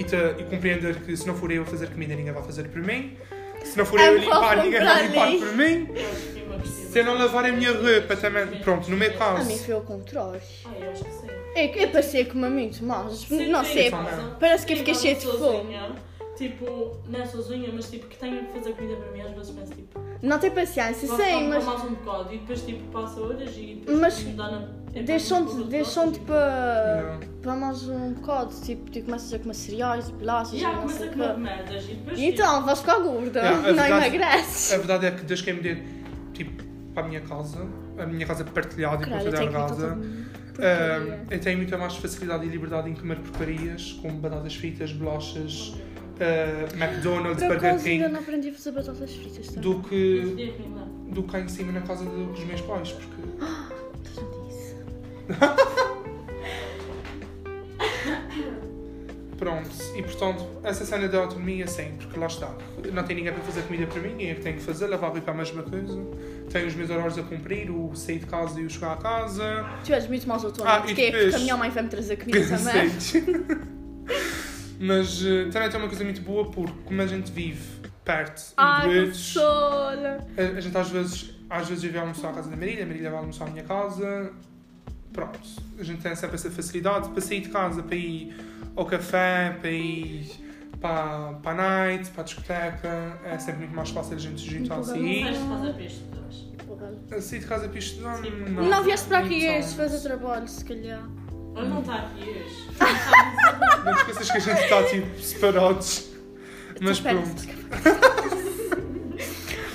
e, 0.00 0.04
ter, 0.04 0.40
e 0.40 0.44
compreender 0.44 0.96
que 1.00 1.16
se 1.16 1.26
não 1.26 1.34
for 1.34 1.50
eu 1.50 1.62
a 1.62 1.66
fazer 1.66 1.88
comida, 1.90 2.14
ninguém 2.14 2.32
vai 2.32 2.42
fazer 2.42 2.68
por 2.68 2.82
mim. 2.82 3.16
Se 3.64 3.78
não 3.78 3.86
for 3.86 3.98
É 3.98 4.08
eu 4.08 4.12
a 4.12 4.18
limpar, 4.18 4.56
ninguém 4.64 4.84
vai 4.84 5.06
limpar 5.06 5.30
por 5.38 5.56
mim. 5.56 5.88
É 5.94 6.44
uma. 6.46 6.64
Se 6.64 6.98
eu 6.98 7.04
não 7.04 7.14
lavar 7.18 7.44
a 7.46 7.52
minha 7.52 7.72
roupa 7.72 8.16
também. 8.16 8.60
Pronto, 8.60 8.90
no 8.90 8.96
meu 8.96 9.08
A 9.08 9.12
mim 9.12 9.18
caso. 9.18 9.58
foi 9.64 9.74
ao 9.74 9.80
contrário. 9.80 10.40
Ah, 10.64 10.70
eu 10.80 10.90
acho 10.90 11.04
que 11.04 11.10
sim. 11.10 11.26
É 11.56 11.84
eu 11.84 11.88
passei 11.90 12.22
a 12.22 12.26
comer 12.26 12.50
muito. 12.50 12.76
Sim, 12.76 13.48
Não 13.50 13.64
sei. 13.64 13.90
Parece 14.38 14.66
que 14.66 14.72
eu 14.74 14.76
fiquei 14.78 14.94
cheia 14.94 15.14
de 15.14 15.22
fome. 15.26 15.38
sozinha, 15.38 15.92
Tipo, 16.36 16.96
não 17.08 17.20
é 17.20 17.26
sozinha, 17.26 17.70
mas 17.72 17.88
tipo, 17.88 18.08
que 18.08 18.16
tenho 18.16 18.44
que 18.44 18.52
fazer 18.52 18.72
comida 18.72 18.96
para 18.96 19.12
mim, 19.12 19.20
às 19.20 19.30
vezes 19.34 19.50
penso 19.52 19.72
tipo. 19.72 20.00
Não 20.20 20.36
tem 20.38 20.50
paciência, 20.50 21.06
sim, 21.06 21.48
mas 21.48 21.64
mais 21.64 21.84
um 21.84 21.94
bocado 21.94 22.34
e 22.34 22.38
depois 22.38 22.62
tipo 22.62 22.82
passa 22.90 23.20
horas 23.20 23.50
e 23.56 23.76
depois 23.80 23.98
Mas 24.00 24.20
me 24.22 24.32
dá 24.32 24.50
na. 24.50 24.68
É 24.94 25.02
deixam-te 25.02 25.54
para 25.54 26.10
tipo, 26.12 26.24
para, 26.26 27.18
para 27.42 27.54
mais 27.56 27.88
um 27.88 28.12
bocado. 28.12 28.54
Tipo, 28.62 28.90
tu 28.90 29.02
começas 29.02 29.32
a 29.32 29.38
comer 29.38 29.54
cereais, 29.54 30.10
bolachas, 30.10 30.58
Já 30.58 30.72
não 30.72 30.82
começa 30.82 30.98
sei 30.98 31.08
a 31.08 31.10
o 31.10 31.12
comer 31.14 31.38
merdas 31.38 31.84
e 31.84 31.94
depois. 31.94 32.18
Então, 32.18 32.64
vais 32.64 32.78
ficar 32.78 32.98
gorda. 33.00 33.40
Yeah, 33.40 33.58
a 33.58 33.60
não 33.72 33.74
verdade- 33.74 33.92
emagreces. 34.16 34.72
A 34.72 34.76
verdade 34.78 35.06
é 35.06 35.10
que 35.10 35.24
desde 35.24 35.44
que 35.44 35.50
eu 35.50 35.56
me 35.56 35.62
dei, 35.62 35.82
tipo, 36.32 36.62
para 36.94 37.04
a 37.04 37.08
minha 37.08 37.20
casa, 37.20 37.66
a 37.98 38.06
minha 38.06 38.26
casa 38.26 38.44
partilhada 38.44 39.02
e 39.02 39.06
Caralho, 39.08 39.26
eu 39.26 39.32
Delgada. 39.32 39.74
ir 39.74 39.78
todo 39.78 40.24
ah, 40.58 41.24
eu 41.30 41.40
tenho 41.40 41.56
muita 41.58 41.76
mais 41.76 41.96
facilidade 41.96 42.46
e 42.46 42.48
liberdade 42.48 42.88
em 42.88 42.94
comer 42.94 43.18
porcarias, 43.18 43.98
como 44.00 44.18
batatas 44.18 44.54
fritas, 44.54 44.92
bolachas, 44.92 45.74
ah, 46.20 46.74
McDonald's, 46.76 47.42
Por 47.42 47.48
Burger 47.54 47.70
acaso 47.70 47.88
ainda 47.88 48.04
King, 48.04 48.12
não 48.12 48.20
aprendi 48.20 48.48
a 48.50 48.52
fazer 48.52 48.70
batatas 48.72 49.12
fritas. 49.12 49.48
Tá? 49.48 49.60
do 49.60 49.80
que 49.82 50.54
do 51.08 51.22
que 51.22 51.28
cá 51.32 51.40
em 51.40 51.48
cima 51.48 51.72
na 51.72 51.80
casa 51.80 52.04
dos 52.04 52.44
meus 52.44 52.60
pais, 52.60 52.92
porque. 52.92 53.14
Pronto, 59.36 59.68
e 59.96 60.02
portanto, 60.02 60.46
essa 60.62 60.84
cena 60.86 61.08
da 61.08 61.18
autonomia, 61.18 61.66
sim, 61.66 61.92
porque 61.98 62.18
lá 62.18 62.26
está. 62.28 62.54
Não 62.92 63.02
tem 63.02 63.16
ninguém 63.16 63.32
para 63.32 63.42
fazer 63.42 63.62
comida 63.62 63.86
para 63.86 64.00
mim, 64.00 64.24
é 64.26 64.34
que 64.34 64.40
tenho 64.42 64.56
que 64.56 64.62
fazer, 64.62 64.86
lavar 64.86 65.10
roupa 65.10 65.30
a 65.32 65.34
mesma 65.34 65.62
coisa. 65.64 66.00
Tenho 66.50 66.66
os 66.68 66.74
meus 66.74 66.88
horários 66.88 67.18
a 67.18 67.22
cumprir, 67.22 67.68
o 67.70 67.94
sair 67.96 68.20
de 68.20 68.26
casa 68.26 68.60
e 68.60 68.64
o 68.64 68.70
chegar 68.70 68.92
a 68.92 68.96
casa. 68.96 69.66
Tu 69.84 69.92
és 69.92 70.06
muito 70.06 70.28
mais 70.28 70.44
autónomo. 70.44 70.70
Ah, 70.72 70.78
e 70.78 70.82
Porquê? 70.86 71.06
depois- 71.06 71.22
Porque 71.24 71.36
a 71.36 71.38
minha 71.40 71.56
mãe 71.56 71.68
vai-me 71.70 71.88
trazer 71.88 72.16
comida 72.16 72.40
também. 72.46 72.90
Mas 74.78 75.24
eh, 75.24 75.48
também 75.50 75.68
tem 75.68 75.80
uma 75.80 75.88
coisa 75.88 76.04
muito 76.04 76.20
boa, 76.20 76.50
porque 76.50 76.76
como 76.84 77.02
a 77.02 77.06
gente 77.06 77.30
vive 77.32 77.62
perto, 78.04 78.52
Ai, 78.56 79.10
sola. 79.12 80.18
a, 80.36 80.56
a 80.56 80.60
gente 80.60 80.76
às 80.76 80.90
vezes, 80.90 81.34
às 81.50 81.68
vezes 81.68 81.82
vive 81.82 81.96
a 81.98 82.02
almoçar 82.02 82.30
à 82.30 82.32
casa 82.34 82.50
da 82.50 82.56
Marília, 82.56 82.84
a 82.84 82.86
Marília 82.86 83.10
vai 83.10 83.18
almoçar 83.20 83.46
à 83.46 83.50
minha 83.50 83.64
casa. 83.64 84.32
Pronto, 85.14 85.38
a 85.78 85.82
gente 85.84 86.02
tem 86.02 86.14
sempre 86.16 86.34
essa 86.34 86.50
facilidade 86.50 87.08
para 87.08 87.20
sair 87.20 87.40
de 87.40 87.48
casa, 87.48 87.84
para 87.84 87.94
ir 87.94 88.34
ao 88.74 88.84
café, 88.84 89.56
para 89.60 89.70
ir 89.70 90.28
para, 90.80 91.34
para 91.40 91.52
a 91.52 91.54
night, 91.86 92.10
para 92.10 92.22
a 92.22 92.24
discoteca. 92.24 93.20
É 93.24 93.38
sempre 93.38 93.60
muito 93.60 93.76
mais 93.76 93.90
fácil 93.90 94.16
a 94.16 94.18
gente 94.18 94.40
se 94.40 94.50
juntar 94.50 94.80
Empurrar 94.80 94.96
assim. 94.96 95.20
Sair 97.20 97.38
de 97.38 97.46
casa 97.46 97.68
para 97.68 97.78
estudar, 97.78 98.16
Sim. 98.16 98.30
não. 98.50 98.64
Não 98.64 98.82
vieste 98.82 99.06
para 99.06 99.18
aqui 99.18 99.48
hoje 99.48 99.68
só. 99.68 99.76
fazer 99.76 100.08
trabalho, 100.08 100.48
se 100.48 100.64
calhar. 100.64 101.08
Ele 101.56 101.68
não 101.68 101.80
está 101.80 101.94
aqui 101.94 102.30
hoje. 102.30 102.68
Não 103.84 103.94
te 103.94 104.00
esqueças 104.00 104.30
que 104.30 104.36
a 104.36 104.40
gente 104.40 104.62
está 104.62 104.82
tipo 104.82 105.20
separados. 105.20 106.10
Mas 106.80 106.98
pronto. 106.98 107.42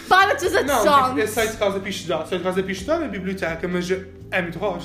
Para 0.10 0.34
de 0.34 0.42
fazer 0.42 0.64
Não, 0.64 1.08
tipo, 1.08 1.20
eu 1.20 1.28
saio 1.28 1.52
de 1.52 1.58
casa 1.58 1.80
para 1.80 1.90
estudar, 1.90 2.26
saio 2.26 2.40
de 2.40 2.44
casa 2.44 2.62
para 2.64 2.72
estudar 2.72 3.00
na 3.00 3.08
biblioteca, 3.08 3.68
mas 3.68 3.90
é 3.90 4.42
muito 4.42 4.60
raro. 4.60 4.82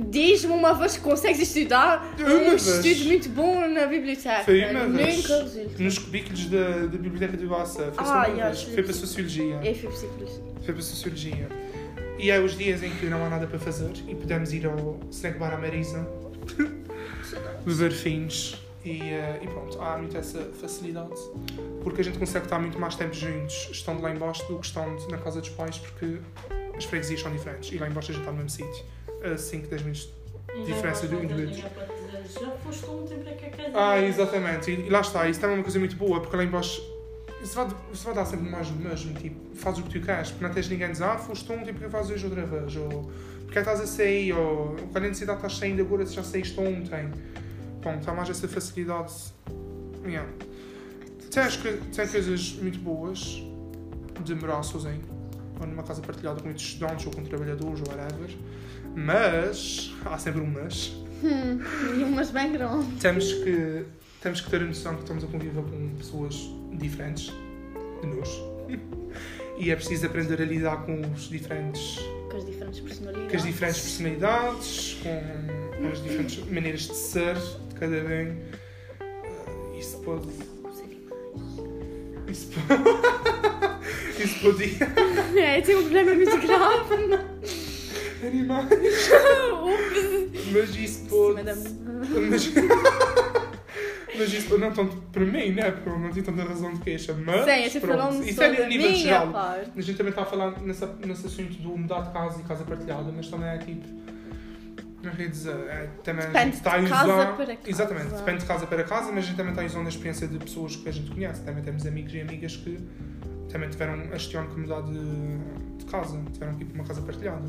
Diz-me 0.00 0.52
uma 0.52 0.74
vez 0.74 0.96
que 0.96 1.02
consegues 1.02 1.40
estudar 1.40 2.14
Uma 2.18 2.34
um 2.34 2.50
vez. 2.50 2.66
estudo 2.66 3.04
muito 3.06 3.28
bom 3.30 3.68
na 3.68 3.86
biblioteca. 3.86 4.44
Foi 4.44 4.64
uma 4.64 4.86
vez. 4.86 5.16
Nunca 5.16 5.42
resulta. 5.42 5.82
Nos 5.82 5.98
cubículos 5.98 6.46
da, 6.46 6.68
da 6.86 6.98
biblioteca 6.98 7.36
de 7.36 7.46
Bossa. 7.46 7.92
Foi 7.92 8.04
Ah, 8.04 8.54
sim. 8.54 8.72
Foi 8.74 8.82
para 8.82 8.92
Sociologia. 8.92 9.60
Eu 9.62 9.74
fui 9.74 9.88
psicologia. 9.90 10.42
Foi 10.62 10.74
para 10.74 10.82
Sociologia. 10.82 11.48
E 12.18 12.30
é 12.30 12.40
os 12.40 12.56
dias 12.56 12.82
em 12.82 12.90
que 12.90 13.06
não 13.06 13.24
há 13.24 13.28
nada 13.28 13.46
para 13.46 13.58
fazer 13.60 13.92
e 14.08 14.14
podemos 14.14 14.52
ir 14.52 14.66
ao 14.66 14.98
snack 15.10 15.38
bar 15.38 15.54
à 15.54 15.56
Marisa, 15.56 16.04
beber 17.64 17.92
fins 17.92 18.60
e, 18.84 19.00
eh, 19.02 19.38
e 19.42 19.46
pronto, 19.46 19.80
há 19.80 19.96
muito 19.98 20.16
essa 20.16 20.40
facilidade. 20.60 21.14
Porque 21.82 22.00
a 22.00 22.04
gente 22.04 22.18
consegue 22.18 22.46
estar 22.46 22.58
muito 22.58 22.78
mais 22.78 22.96
tempo 22.96 23.14
juntos 23.14 23.68
estando 23.70 24.02
lá 24.02 24.10
em 24.10 24.16
baixo 24.18 24.44
do 24.48 24.58
que 24.58 24.66
estando 24.66 25.08
na 25.08 25.18
casa 25.18 25.40
dos 25.40 25.50
pais 25.50 25.78
porque 25.78 26.18
as 26.76 26.84
freguesias 26.84 27.20
são 27.20 27.30
diferentes 27.30 27.70
e 27.72 27.78
lá 27.78 27.88
em 27.88 27.92
baixo 27.92 28.10
a 28.10 28.14
gente 28.14 28.22
está 28.22 28.32
no 28.32 28.38
mesmo 28.38 28.50
sítio. 28.50 28.84
A 29.22 29.36
5, 29.36 29.68
10 29.68 29.82
minutos. 29.82 30.10
Diferença 30.66 31.06
de 31.06 31.14
indivíduos. 31.14 31.56
Já 31.58 32.50
foste 32.64 32.86
ontem 32.86 33.18
para 33.18 33.32
que 33.32 33.46
a 33.46 33.50
casa 33.50 33.70
Ah, 33.74 34.00
exatamente. 34.00 34.70
E, 34.70 34.88
lá 34.88 35.00
está, 35.00 35.28
isso 35.28 35.40
também 35.40 35.56
é 35.56 35.58
uma 35.58 35.64
coisa 35.64 35.78
muito 35.78 35.96
boa 35.96 36.20
porque 36.20 36.36
lá 36.36 36.44
em 36.44 36.48
baixo 36.48 36.80
isso 37.42 37.54
vai, 37.54 37.68
isso 37.92 38.04
vai 38.04 38.14
dar 38.14 38.24
sempre 38.24 38.50
mais 38.50 38.68
do 38.68 38.76
mesmo, 38.76 39.14
tipo, 39.14 39.54
fazes 39.54 39.80
o 39.80 39.82
que 39.84 40.00
tu 40.00 40.04
queres, 40.04 40.30
porque 40.30 40.44
não 40.44 40.52
tens 40.52 40.68
ninguém 40.68 40.88
a 40.88 40.90
dizer, 40.90 41.04
ah, 41.04 41.16
foste 41.16 41.50
ontem, 41.52 41.72
porque 41.72 41.88
fazes 41.88 42.10
hoje 42.10 42.24
outra 42.26 42.44
vez, 42.44 42.76
ou 42.76 43.10
porque 43.48 43.52
que 43.52 43.58
estás 43.60 43.80
a 43.80 43.86
sair, 43.86 44.32
ou 44.32 44.76
qual 44.92 45.02
é 45.02 45.06
a 45.06 45.08
necessidade 45.08 45.38
estás 45.38 45.56
saindo 45.56 45.80
agora 45.80 46.04
se 46.04 46.14
já 46.14 46.22
saíste 46.22 46.58
ontem. 46.60 47.10
Bom, 47.82 47.98
há 48.06 48.12
mais 48.12 48.28
essa 48.28 48.46
facilidade. 48.48 49.12
Yeah. 50.04 50.28
Tem, 51.30 51.76
tem 51.76 52.08
coisas 52.08 52.52
muito 52.54 52.78
boas 52.80 53.42
de 54.22 54.34
morar 54.34 54.62
sozinho, 54.62 55.00
ou 55.60 55.66
numa 55.66 55.82
casa 55.82 56.02
partilhada 56.02 56.40
com 56.40 56.46
muitos 56.46 56.64
estudantes, 56.64 57.06
ou 57.06 57.12
com 57.12 57.22
trabalhadores, 57.22 57.80
ou 57.80 57.88
whatever, 57.88 58.36
mas, 58.98 59.92
há 60.04 60.18
sempre 60.18 60.40
um 60.40 60.46
mas, 60.46 60.92
Hum, 61.22 61.58
e 61.98 62.04
umas 62.04 62.30
bem 62.30 62.52
grandes. 62.52 63.00
temos 63.00 63.32
que, 63.32 63.84
temos 64.22 64.40
que 64.40 64.48
ter 64.50 64.62
a 64.62 64.64
noção 64.64 64.94
que 64.94 65.00
estamos 65.02 65.24
a 65.24 65.26
conviver 65.26 65.62
com 65.62 65.88
pessoas 65.96 66.36
diferentes 66.74 67.32
de 68.00 68.06
nós. 68.06 68.28
E 69.60 69.72
é 69.72 69.74
preciso 69.74 70.06
aprender 70.06 70.40
a 70.40 70.44
lidar 70.44 70.84
com 70.86 71.00
os 71.00 71.28
diferentes, 71.28 71.98
Com 72.30 72.36
as 72.36 72.46
diferentes 72.46 72.78
personalidades. 72.78 73.28
com 73.32 73.36
as 73.36 73.42
diferentes 73.44 73.80
personalidades, 73.82 74.96
com 75.02 75.88
as 75.88 76.00
diferentes 76.00 76.44
maneiras 76.48 76.80
de 76.82 76.94
ser 76.94 77.34
de 77.34 77.74
cada 77.74 77.96
um. 77.96 78.36
Eh, 79.00 79.78
Isso 79.80 79.98
pode. 79.98 80.28
Isso 82.28 82.46
pode. 82.52 84.22
Isso 84.22 84.40
pode. 84.40 84.78
É, 85.36 85.60
tem 85.60 85.74
um 85.76 85.80
problema 85.82 86.14
muito 86.14 86.38
grave. 86.38 87.27
Animais. 88.26 88.66
Ups. 89.62 90.52
Mas 90.52 90.76
isso 90.76 91.06
pode. 91.08 91.42
Mas, 91.42 92.52
mas 94.18 94.32
isso 94.32 94.58
não 94.58 94.72
tanto 94.72 94.96
para 95.12 95.24
mim, 95.24 95.52
né? 95.52 95.70
Porque 95.70 95.88
eu 95.88 95.98
não 95.98 96.10
tenho 96.10 96.26
tanta 96.26 96.42
razão 96.42 96.72
de 96.74 96.80
queixa. 96.80 97.14
Mas. 97.14 97.44
Sim, 97.44 97.78
eu 97.78 97.80
pronto, 97.80 98.22
isso 98.22 98.42
é 98.42 98.64
a 98.64 98.68
nível 98.68 98.94
geral. 98.94 99.30
parte. 99.32 99.70
A 99.76 99.80
gente 99.80 99.96
também 99.96 100.10
está 100.10 100.22
a 100.22 100.26
falar 100.26 100.60
nessa, 100.60 100.86
nesse 101.04 101.26
assunto 101.26 101.54
do 101.62 101.76
mudar 101.76 102.00
de 102.02 102.12
casa 102.12 102.40
e 102.40 102.44
casa 102.44 102.64
partilhada, 102.64 103.12
mas 103.14 103.28
também 103.28 103.48
é 103.48 103.58
tipo. 103.58 103.86
Não 105.00 105.12
quer 105.12 105.28
dizer, 105.28 105.54
é, 105.54 105.88
também 106.02 106.24
a 106.24 106.28
Depende 106.28 106.56
está 106.56 106.74
a 106.74 106.78
de 106.80 106.88
casa 106.88 107.04
usar. 107.14 107.36
para 107.36 107.46
casa. 107.46 107.58
Exatamente, 107.70 108.14
depende 108.14 108.38
de 108.38 108.46
casa 108.46 108.66
para 108.66 108.82
casa, 108.82 109.12
mas 109.12 109.18
a 109.18 109.26
gente 109.28 109.36
também 109.36 109.52
está 109.52 109.64
usando 109.64 109.86
a 109.86 109.88
experiência 109.88 110.26
de 110.26 110.38
pessoas 110.38 110.74
que 110.74 110.88
a 110.88 110.92
gente 110.92 111.08
conhece. 111.12 111.40
Também 111.42 111.62
temos 111.62 111.86
amigos 111.86 112.12
e 112.14 112.20
amigas 112.20 112.56
que 112.56 112.80
também 113.48 113.70
tiveram 113.70 114.12
este 114.12 114.36
ano 114.36 114.48
que 114.50 114.58
mudar 114.58 114.80
de, 114.82 114.98
de 115.78 115.84
casa, 115.84 116.20
tiveram 116.32 116.54
que 116.54 116.64
ir 116.64 116.66
para 116.66 116.74
uma 116.74 116.84
casa 116.84 117.00
partilhada. 117.02 117.48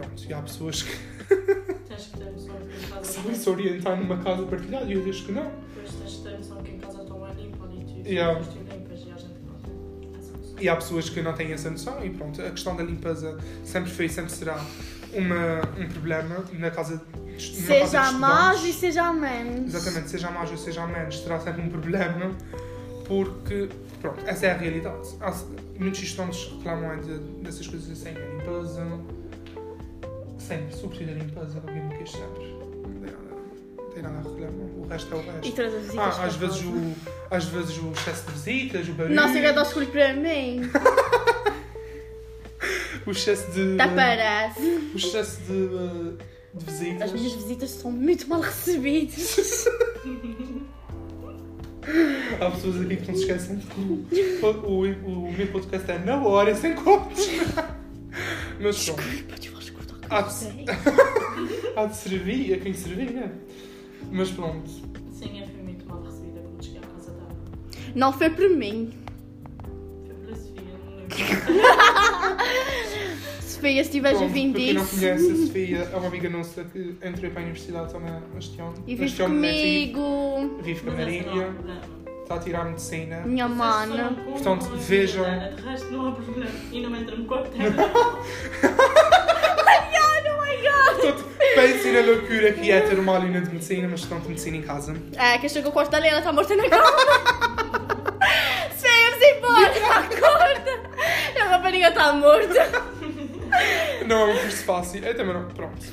E 0.00 0.06
pronto, 0.06 0.24
e 0.28 0.32
há 0.32 0.42
pessoas 0.42 0.82
que 0.82 0.96
Tens 1.88 2.06
que 2.06 2.16
ter 2.18 2.30
noção 2.32 2.56
que 2.56 2.86
em 2.86 2.88
casa 2.88 3.04
sabem 3.04 3.34
se 3.34 3.50
orientar 3.50 3.96
numa 3.96 4.16
casa 4.18 4.42
partilhada 4.44 4.86
e 4.86 4.96
outras 4.96 5.20
que 5.20 5.32
não. 5.32 5.50
Depois 5.74 5.94
tens 5.94 6.14
que 6.14 6.22
ter 6.22 6.38
noção 6.38 6.62
que 6.62 6.70
em 6.70 6.78
casa 6.78 7.02
estão 7.02 7.20
bem 7.20 7.46
limpa 7.46 7.68
e 7.74 8.08
Yeah. 8.08 8.38
depois 8.38 8.56
tu 8.56 8.72
limpas 8.72 9.00
e 9.00 9.10
a 9.10 9.16
gente 9.16 9.40
não 9.46 9.54
tem 10.00 10.18
essa 10.18 10.36
noção. 10.36 10.54
E 10.58 10.68
há 10.68 10.76
pessoas 10.76 11.08
que 11.10 11.22
não 11.22 11.32
têm 11.34 11.52
essa 11.52 11.70
noção 11.70 12.04
e 12.04 12.10
pronto, 12.10 12.40
a 12.40 12.50
questão 12.50 12.76
da 12.76 12.82
limpeza 12.82 13.38
sempre 13.64 13.90
foi 13.90 14.06
e 14.06 14.08
sempre 14.08 14.32
será 14.32 14.64
uma, 15.12 15.60
um 15.78 15.88
problema 15.88 16.44
na 16.52 16.70
casa 16.70 17.00
casa 17.00 17.02
de 17.36 17.40
Seja 17.42 18.02
a 18.02 18.12
mais 18.12 18.62
e 18.64 18.72
seja 18.72 19.02
a 19.02 19.12
menos. 19.12 19.74
Exatamente, 19.74 20.10
seja 20.10 20.28
a 20.28 20.30
mais 20.30 20.50
ou 20.50 20.56
seja 20.56 20.82
a 20.82 20.86
menos, 20.86 21.20
será 21.20 21.40
sempre 21.40 21.62
um 21.62 21.68
problema 21.68 22.34
porque, 23.06 23.68
pronto, 24.00 24.22
essa 24.24 24.46
é 24.46 24.52
a 24.52 24.56
realidade. 24.56 25.08
Há, 25.20 25.34
muitos 25.78 26.02
estudantes 26.02 26.52
reclamam 26.52 26.92
é 26.92 26.96
de, 26.96 27.18
dessas 27.42 27.66
coisas 27.66 27.90
assim, 27.90 28.10
a 28.10 28.20
limpeza, 28.20 28.86
sempre, 30.50 30.74
sobretudo 30.76 31.10
a 31.10 31.14
limpeza, 31.14 31.62
alguém 31.64 31.84
me 31.84 32.06
sempre. 32.06 32.44
Não 32.82 32.90
tem 32.90 33.12
nada, 33.12 33.36
não 33.76 33.90
tem 33.90 34.02
nada 34.02 34.18
a 34.18 34.22
reclamar, 34.22 34.66
o 34.78 34.86
resto 34.88 35.14
é 35.14 35.16
o 35.16 35.20
E 35.20 35.22
resto. 35.26 35.52
todas 35.54 35.74
as 35.74 35.82
visitas. 35.82 36.18
Ah, 36.18 36.24
às 36.24 36.34
vezes, 36.36 36.60
o, 36.62 36.94
às 37.30 37.44
vezes 37.44 37.78
o 37.78 37.92
excesso 37.92 38.26
de 38.26 38.32
visitas, 38.32 38.88
o 38.88 38.92
barulho, 38.92 39.14
Nossa, 39.14 39.38
eu 39.38 39.62
escolho 39.62 39.86
para 39.86 40.12
mim. 40.14 40.62
o 43.06 43.10
excesso 43.12 43.50
de... 43.52 43.80
Até 43.80 43.94
parece. 43.94 44.60
O 44.92 44.96
excesso 44.96 45.40
de, 45.42 45.68
de 46.58 46.64
visitas. 46.64 47.02
As 47.02 47.12
minhas 47.12 47.32
visitas 47.34 47.70
são 47.70 47.92
muito 47.92 48.28
mal 48.28 48.40
recebidas. 48.40 49.66
Há 52.40 52.50
pessoas 52.50 52.80
aqui 52.82 52.96
que 52.96 53.08
não 53.08 53.14
se 53.16 53.22
esquecem 53.22 53.58
que 53.58 53.80
o, 53.80 54.04
o, 54.42 54.84
o, 54.84 55.24
o 55.28 55.32
meu 55.32 55.46
podcast 55.48 55.90
é 55.90 55.98
na 55.98 56.22
hora, 56.22 56.54
sem 56.54 56.74
cortes. 56.74 57.26
Mas 58.60 58.84
pronto, 58.84 59.02
Desculpa, 59.02 59.34
Ah, 60.10 60.22
com 60.24 60.30
você. 60.30 60.64
há 61.76 61.86
de 61.86 61.96
servir 61.96 62.54
a 62.54 62.58
quem 62.58 62.74
servir, 62.74 63.12
né? 63.12 63.30
Mas 64.10 64.30
pronto. 64.30 64.68
Sim, 65.12 65.40
eu 65.40 65.46
fui 65.46 65.62
muito 65.62 65.86
mal 65.86 66.02
recebida 66.02 66.40
quando 66.40 66.64
cheguei 66.64 66.80
à 66.80 66.82
casa 66.86 67.12
dela. 67.12 67.28
Não 67.94 68.12
foi 68.12 68.30
por 68.30 68.48
mim. 68.50 68.92
Foi 70.06 70.14
pela 70.16 70.36
Sofia, 70.36 70.62
não 70.84 70.96
lembro. 70.96 71.16
Sofia, 73.42 73.74
se 73.74 73.80
estiveres 73.90 74.22
a 74.22 74.26
vir 74.26 74.50
para 74.52 74.60
quem 74.60 74.72
não 74.74 74.82
disso. 74.84 74.96
conhece, 74.98 75.30
a 75.30 75.36
Sofia 75.36 75.78
é 75.92 75.96
uma 75.96 76.06
amiga 76.08 76.30
nossa 76.30 76.64
que 76.64 76.96
entrou 77.02 77.30
para 77.30 77.40
a 77.40 77.44
universidade 77.44 77.92
também 77.92 78.12
este 78.38 78.60
ano. 78.60 78.74
E 78.86 78.94
vive 78.96 79.22
comigo. 79.22 80.60
Vive 80.62 80.80
com 80.80 80.90
a 80.90 80.92
há 80.94 80.96
Marília, 80.96 81.54
está 82.22 82.34
a 82.36 82.38
tirar 82.38 82.64
medicina. 82.64 83.20
Minha 83.26 83.48
mana. 83.48 84.16
com 84.24 84.32
Portanto, 84.32 84.64
vejam- 84.76 85.24
De 85.56 85.62
resto, 85.62 85.90
não 85.92 86.08
há 86.08 86.12
problema. 86.12 86.50
E 86.72 86.80
não 86.80 86.96
entra 86.96 87.14
no 87.16 87.26
quarto 87.26 87.50
dela. 87.56 87.92
Pensem 91.54 91.92
na 91.92 92.00
loucura 92.00 92.52
que 92.52 92.70
é 92.70 92.80
ter 92.80 92.98
uma 92.98 93.16
aluna 93.16 93.40
de 93.40 93.50
medicina, 93.50 93.88
mas 93.88 94.00
estão 94.00 94.20
de 94.20 94.28
medicina 94.28 94.56
em 94.56 94.62
casa. 94.62 94.94
É, 95.16 95.38
que 95.38 95.48
chegou 95.48 95.70
o 95.70 95.72
quarto 95.72 95.94
e 95.96 96.06
ela 96.06 96.18
está 96.18 96.32
morta 96.32 96.54
na 96.56 96.68
cama. 96.68 96.84
Sofia, 98.76 99.10
vamos 99.10 99.26
embora. 99.36 99.98
Acorda. 99.98 100.90
A 101.40 101.44
rapariga 101.48 101.88
está 101.88 102.12
morta. 102.12 102.70
Não 104.06 104.20
é 104.20 104.24
um 104.34 104.38
curso 104.38 104.64
fácil. 104.64 105.04
Eu 105.04 105.16
também 105.16 105.34
não. 105.34 105.48
Pronto. 105.48 105.86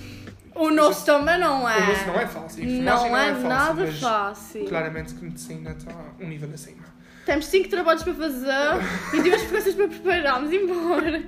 O 0.55 0.71
nosso 0.71 1.05
também 1.05 1.39
não 1.39 1.69
é. 1.69 1.77
O 1.77 1.87
nosso 1.87 2.05
não 2.07 2.15
é 2.19 2.27
fácil. 2.27 2.63
Enfermagem 2.63 2.83
Não 3.11 3.17
é 3.17 3.33
fácil, 3.33 3.47
nada 3.47 3.91
fácil. 3.91 4.65
Claramente 4.65 5.13
que 5.13 5.23
medicina 5.23 5.75
está 5.77 5.93
um 6.19 6.27
nível 6.27 6.49
acima. 6.53 6.83
Temos 7.25 7.45
cinco 7.47 7.69
trabalhos 7.69 8.03
para 8.03 8.13
fazer 8.13 8.49
e 9.13 9.21
duas 9.21 9.41
coisas 9.43 9.75
para 9.75 9.87
preparar. 9.87 10.33
Vamos 10.35 10.53
embora. 10.53 11.23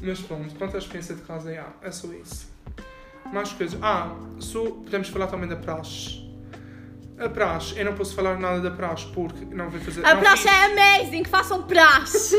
Mas 0.00 0.20
pronto, 0.20 0.54
quanto 0.54 0.76
à 0.76 0.78
experiência 0.78 1.14
de 1.14 1.22
casa, 1.22 1.50
é, 1.52 1.62
é 1.82 1.90
só 1.90 2.08
isso. 2.12 2.48
Mais 3.32 3.52
coisas. 3.52 3.78
Ah, 3.82 4.14
podemos 4.84 5.08
falar 5.08 5.26
também 5.26 5.48
da 5.48 5.56
praxe. 5.56 6.26
A 7.18 7.28
praxe, 7.28 7.76
eu 7.76 7.84
não 7.84 7.94
posso 7.94 8.14
falar 8.14 8.38
nada 8.38 8.60
da 8.60 8.70
praxe 8.70 9.06
porque 9.12 9.44
não 9.52 9.68
vou 9.68 9.80
fazer. 9.80 10.06
A 10.06 10.16
praxe 10.16 10.44
fiz- 10.48 10.52
é 10.52 10.64
amazing, 11.00 11.24
façam 11.24 11.62
praxe. 11.64 12.36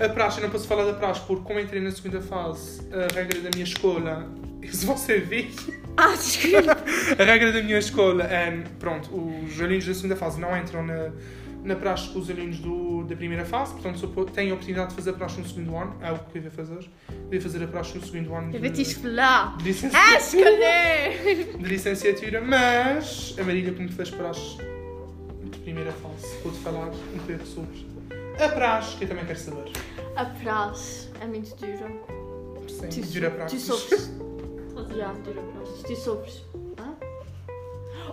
A 0.00 0.08
praxe, 0.08 0.38
eu 0.38 0.44
não 0.44 0.50
posso 0.50 0.68
falar 0.68 0.84
da 0.84 0.92
praxe 0.94 1.20
porque, 1.26 1.42
como 1.42 1.58
entrei 1.58 1.80
na 1.82 1.90
segunda 1.90 2.20
fase, 2.20 2.80
a 2.92 3.12
regra 3.12 3.40
da 3.40 3.50
minha 3.52 3.64
escola. 3.64 4.28
Se 4.70 4.86
você 4.86 5.18
vir, 5.18 5.50
ah, 5.96 6.14
desculpa. 6.14 6.76
a 7.18 7.24
regra 7.24 7.50
da 7.50 7.60
minha 7.62 7.78
escola 7.78 8.22
é. 8.22 8.62
Pronto, 8.78 9.10
os 9.12 9.60
alunos 9.60 9.84
da 9.86 9.94
segunda 9.94 10.14
fase 10.14 10.38
não 10.40 10.56
entram 10.56 10.84
na, 10.86 11.10
na 11.62 11.76
praxe 11.76 12.08
com 12.10 12.18
os 12.18 12.30
alunos 12.30 12.58
do, 12.58 13.04
da 13.04 13.14
primeira 13.16 13.44
fase, 13.44 13.72
portanto, 13.74 14.24
têm 14.32 14.50
a 14.50 14.54
oportunidade 14.54 14.90
de 14.90 14.94
fazer 14.96 15.10
a 15.10 15.12
praxe 15.12 15.40
no 15.40 15.46
segundo 15.46 15.76
ano. 15.76 15.96
É 16.00 16.10
o 16.12 16.18
que 16.18 16.38
eu 16.38 16.42
vou 16.42 16.50
fazer. 16.50 16.88
Vou 17.30 17.40
fazer 17.40 17.62
a 17.64 17.66
praxe 17.66 17.98
no 17.98 18.04
segundo 18.04 18.34
ano. 18.34 18.50
De- 18.52 18.58
de 18.58 18.66
Ah, 19.16 19.56
licenciatura, 19.62 20.18
escolher. 20.18 21.56
de 21.58 21.64
licenciatura, 21.64 22.40
mas 22.40 23.34
a 23.38 23.42
Marília, 23.44 23.72
como 23.74 23.88
fez 23.92 24.10
praxe 24.10 24.56
de 25.44 25.58
primeira 25.58 25.92
fase, 25.92 26.26
vou-te 26.42 26.58
falar 26.58 26.88
um 26.88 27.18
pouco 27.26 27.46
sobre 27.46 27.86
a 28.42 28.48
praxe, 28.48 28.96
que 28.96 29.04
eu 29.04 29.08
também 29.08 29.26
quero 29.26 29.38
saber. 29.38 29.70
A 30.16 30.24
praxe 30.24 31.08
é 31.20 31.26
muito 31.26 31.54
dura. 31.56 31.90
Sim, 32.68 32.88
Tu, 33.02 33.12
dura 33.12 33.30
tu 33.30 33.36
praxe. 33.36 33.60
sofres. 33.60 34.10
Já, 34.96 35.12
dura 35.12 35.42
praxe. 35.42 35.84
Tu 35.84 35.96
sofres. 35.96 36.42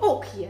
O 0.02 0.20
que 0.20 0.46
é? 0.46 0.50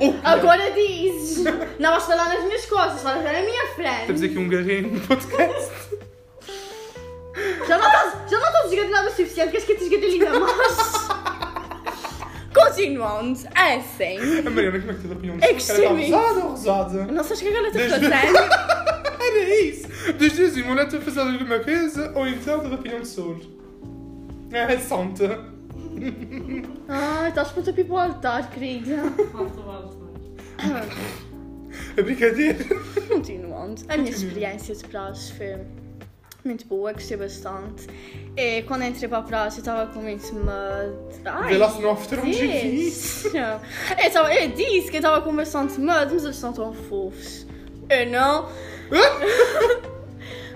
Oh, 0.00 0.14
Agora 0.24 0.70
dizes. 0.72 1.44
Não 1.78 1.90
vais 1.90 2.04
falar 2.04 2.28
nas 2.28 2.44
minhas 2.44 2.66
costas, 2.66 3.02
vais 3.02 3.18
falar 3.22 3.32
na 3.32 3.40
minha 3.42 3.66
frente. 3.74 4.06
Temos 4.06 4.22
aqui 4.22 4.38
um 4.38 4.48
garrinho 4.48 4.92
no 4.92 5.00
podcast. 5.00 5.72
Já 7.68 7.78
não 7.78 7.86
estás, 7.86 8.30
já 8.30 8.38
não 8.40 8.46
estás 8.46 8.70
desgadelhada 8.70 9.08
o 9.08 9.10
suficiente, 9.10 9.50
queres 9.50 9.66
que 9.66 9.72
eu 9.72 9.76
te 9.78 9.88
desgadelhe 9.88 10.24
ainda 10.26 10.40
mais? 10.40 11.06
Continuando, 12.54 13.38
é 13.54 13.74
assim. 13.74 14.18
A 14.46 14.50
Mariana, 14.50 14.78
como 14.80 14.90
é 14.90 14.94
que 14.94 15.00
tens 15.02 15.10
a 15.10 15.14
opinião 15.14 15.38
É 15.42 15.52
que 15.54 15.62
sim. 15.62 15.84
rosada 15.84 16.40
ou 16.44 16.50
rosada? 16.50 17.04
Não 17.06 17.22
sabes 17.24 17.42
que 17.42 17.48
agora 17.48 17.66
estou 17.68 17.82
Desde- 17.82 18.10
fazendo? 18.10 18.38
Era 19.26 19.60
isso! 19.60 20.12
Desde 20.14 20.44
assim, 20.44 20.62
uma 20.62 20.74
neta 20.76 20.96
a 20.96 21.00
fazer 21.00 21.20
alguma 21.20 21.58
coisa 21.58 22.12
ou 22.14 22.26
então 22.26 22.60
tens 22.60 22.72
a 22.72 22.74
opinião 22.74 23.00
de 23.00 23.08
soro. 23.08 23.40
É 24.52 24.78
santa. 24.78 25.44
Ai, 26.88 27.28
estás 27.28 27.50
pronta 27.50 27.72
para 27.72 27.80
ir 27.80 27.84
para 27.84 27.94
o 27.94 27.98
altar, 27.98 28.50
querida. 28.50 28.96
Falta 29.32 29.60
o 29.60 29.70
alto. 29.70 30.06
É 31.96 32.02
brincadeira. 32.02 32.64
Continuando, 33.08 33.82
a 33.88 33.96
minha 33.96 34.10
experiência 34.10 34.74
de 34.74 34.84
praxe 34.84 35.32
foi 35.32 35.58
muito 36.44 36.66
boa, 36.66 36.92
gostei 36.92 37.16
bastante. 37.16 37.86
E 38.36 38.62
quando 38.62 38.84
entrei 38.84 39.08
para 39.08 39.18
a 39.18 39.22
praxe, 39.22 39.58
eu 39.58 39.62
estava 39.62 39.92
com 39.92 40.00
muito 40.00 40.32
medo. 40.34 41.08
Ai, 41.24 41.52
Vê 41.52 41.58
lá 41.58 41.70
se 41.70 41.82
não 41.82 41.92
ofereceram 41.92 42.24
um. 42.24 42.30
Eu, 43.98 44.10
tava, 44.12 44.34
eu 44.34 44.48
disse 44.50 44.90
que 44.90 44.96
eu 44.96 45.00
estava 45.00 45.20
com 45.22 45.34
bastante 45.34 45.80
medo, 45.80 46.14
mas 46.14 46.24
eles 46.24 46.36
são 46.36 46.52
tão 46.52 46.72
fofos. 46.72 47.46
Eu 47.88 48.06
não. 48.06 48.48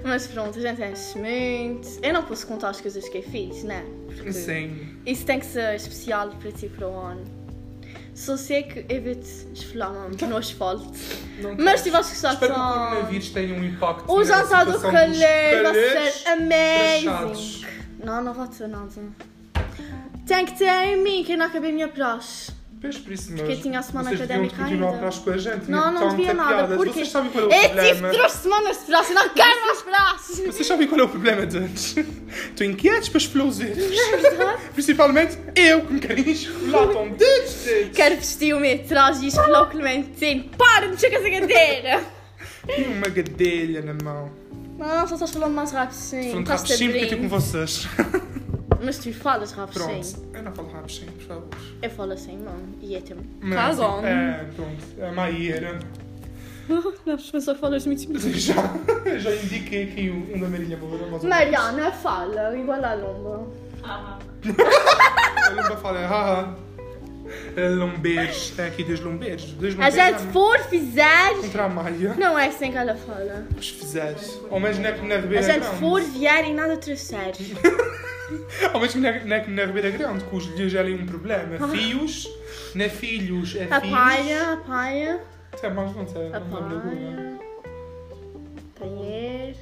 Mas 0.04 0.26
pronto, 0.26 0.58
a 0.58 0.62
gente 0.62 0.82
enche 0.82 1.18
muito. 1.18 1.88
Eu 2.02 2.12
não 2.12 2.22
posso 2.22 2.46
contar 2.46 2.70
as 2.70 2.80
coisas 2.80 3.08
que 3.08 3.18
eu 3.18 3.22
fiz, 3.22 3.64
né? 3.64 3.84
Porque 4.06 4.32
Sim. 4.32 4.96
Isso 5.04 5.24
tem 5.24 5.38
que 5.38 5.46
ser 5.46 5.74
especial 5.74 6.30
para 6.30 6.52
ti 6.52 6.68
para 6.68 6.88
o 6.88 6.98
ano. 6.98 7.40
Só 8.14 8.36
sei 8.36 8.64
que 8.64 8.84
eu 8.92 9.02
vou 9.02 9.14
te 9.14 9.46
esfolar 9.54 9.92
no 9.92 10.36
asfalto. 10.36 10.92
Não 11.40 11.56
Mas 11.56 11.80
se 11.80 11.90
vais 11.90 12.06
gostar 12.06 12.34
Espero 12.34 12.54
que 12.54 12.60
o 12.60 12.62
coronavírus 12.62 13.30
tenha 13.30 13.54
um 13.54 13.64
impacto 13.64 14.12
O 14.12 14.24
jantar 14.24 14.66
do 14.66 14.78
calor 14.78 14.92
vai 14.92 15.74
ser 15.74 16.28
amazing. 16.28 17.66
Não, 18.04 18.22
não 18.22 18.34
vai 18.34 18.48
ter 18.48 18.68
nada. 18.68 18.90
Tem 20.26 20.44
que 20.44 20.58
ter 20.58 20.68
em 20.68 21.02
mim 21.02 21.24
que 21.24 21.32
eu 21.32 21.38
não 21.38 21.46
acabei 21.46 21.70
a 21.70 21.72
minha 21.72 21.88
praxe. 21.88 22.52
Pois 22.80 22.96
por 22.96 23.12
isso 23.12 23.26
Porque 23.32 23.42
mesmo. 23.42 23.62
tinha 23.62 23.78
a 23.78 23.82
semana 23.82 24.08
Vocês 24.08 24.22
académica 24.22 24.56
continuar 24.56 24.94
ainda. 24.94 25.10
com 25.12 25.30
a 25.30 25.36
gente. 25.36 25.70
Não, 25.70 25.92
não 25.92 26.00
Tão 26.00 26.08
devia 26.16 26.32
nada, 26.32 26.50
tapeadas. 26.50 26.76
porque 26.78 26.92
Vocês 26.94 27.08
sabem 27.10 27.30
qual 27.30 27.44
é 27.44 27.46
o 27.46 27.50
eu 27.50 27.58
tive 27.60 27.68
problema? 27.74 28.08
três 28.08 28.32
semanas 28.32 28.78
de 28.78 28.84
praxe 28.86 29.12
e 29.12 29.14
não 29.14 29.28
quero 29.28 29.66
mais 29.66 29.82
praxe. 29.82 30.46
Vocês 30.46 30.66
sabem 30.66 30.88
qual 30.88 31.00
é 31.00 31.04
o 31.04 31.08
problema 31.08 31.44
deles? 31.44 31.94
Estou 32.48 32.66
inquietos 32.66 33.10
para 33.10 33.18
explosivos. 33.18 33.84
Principalmente 34.72 35.38
eu 35.54 35.82
que 35.82 35.92
me 35.92 36.00
quero 36.00 36.20
esfolar. 36.20 36.86
Estão 36.88 37.08
dedos, 37.10 37.54
dedos. 37.64 37.96
Quero 37.96 38.16
vestir 38.16 38.54
o 38.54 38.60
meu 38.60 38.78
traje 38.84 39.24
e 39.24 39.28
esfolar 39.28 39.62
o 39.64 39.66
Clementino. 39.66 40.44
Para 40.56 40.86
de 40.86 40.92
mexer 40.92 41.10
com 41.10 41.16
essa 41.16 41.30
cadeira. 41.40 42.04
E 42.66 42.82
uma 42.84 43.08
gadelha 43.10 43.82
na 43.82 43.94
mão. 44.02 44.30
Não, 44.78 45.06
só 45.06 45.14
estás 45.16 45.30
falando 45.32 45.52
mais 45.52 45.70
rápido 45.72 45.96
sim. 45.96 46.40
Estás-te 46.40 46.72
a 46.72 46.76
rapidinho 46.76 46.92
porque 46.92 47.04
eu 47.04 47.04
estou 47.04 47.18
com 47.18 47.28
vocês. 47.28 47.86
Mas 48.82 48.98
tu 48.98 49.12
falas 49.12 49.52
sim. 50.02 50.12
Pronto. 50.22 50.36
Eu 50.36 50.42
não 50.42 50.52
falo 50.52 50.68
rapidinho, 50.70 51.12
por 51.12 51.22
favor. 51.22 51.48
Eu 51.82 51.90
falo 51.90 52.12
assim, 52.12 52.38
mano. 52.38 52.74
E 52.80 52.94
é 52.96 53.00
tempo. 53.00 53.22
Mas. 53.40 53.78
É, 54.06 54.44
pronto. 54.56 54.84
A 55.02 55.12
Maíra. 55.12 55.78
Não, 56.68 57.18
mas 57.32 57.44
só 57.44 57.52
falas 57.56 57.84
muito 57.84 58.06
Já, 58.38 58.54
já 59.18 59.34
indiquei 59.34 59.84
aqui 59.84 60.08
um 60.10 60.38
da 60.38 60.48
Marília 60.48 60.76
Moura. 60.76 61.04
menos. 61.06 61.24
Mariana 61.24 61.90
fala 61.90 62.56
igual 62.56 62.84
a 62.84 62.94
Lomba. 62.94 63.46
Ah, 63.82 64.18
A 65.46 65.48
Lumba 65.50 65.76
fala, 65.78 66.06
haha. 66.06 66.54
Lombeiros. 67.78 68.50
Tem 68.50 68.66
aqui 68.66 68.84
dois 68.84 69.00
lombeiros. 69.00 69.44
Dois 69.52 69.78
A 69.78 69.90
gente 69.90 70.22
não. 70.24 70.32
for, 70.32 70.58
fizer. 70.68 71.34
Contra 71.40 71.64
a 71.64 71.68
Maia. 71.68 72.14
Não 72.18 72.38
é 72.38 72.46
assim 72.46 72.70
que 72.70 72.78
ela 72.78 72.94
fala. 72.94 73.46
Os 73.56 73.68
fizeres. 73.68 74.40
Ao 74.50 74.58
menos 74.60 74.78
não 74.78 74.88
é 74.88 74.92
que 74.92 75.06
na 75.06 75.14
A 75.14 75.18
Ribeira 75.18 75.42
gente 75.42 75.60
Grande. 75.60 75.76
for, 75.78 76.00
vier 76.02 76.44
e 76.48 76.52
nada 76.54 76.76
trouxer. 76.76 77.32
Ao 78.72 78.78
menos 78.80 78.94
não 78.94 79.08
é 79.08 79.24
não 79.24 79.36
é 79.36 79.40
que 79.40 79.50
na 79.50 79.64
Ribeira 79.64 79.90
Grande, 79.90 80.24
que 80.24 80.36
os 80.36 80.44
lhes 80.46 80.74
ali 80.74 80.94
um 80.94 81.06
problema. 81.06 81.68
Fios, 81.68 82.28
não 82.74 82.84
é 82.84 82.88
filhos, 82.88 83.56
é 83.56 83.64
A 83.70 83.80
paia, 83.80 84.52
a 84.52 84.56
paia, 84.58 85.20
Até 85.52 85.68
mais 85.70 85.94
não 85.96 86.06
sei. 86.06 86.28
a 86.32 86.40
não 86.40 86.46
me 86.46 86.54
lembro 86.54 86.76
agora. 86.76 86.90
paia. 86.96 87.40
Paier. 88.78 89.56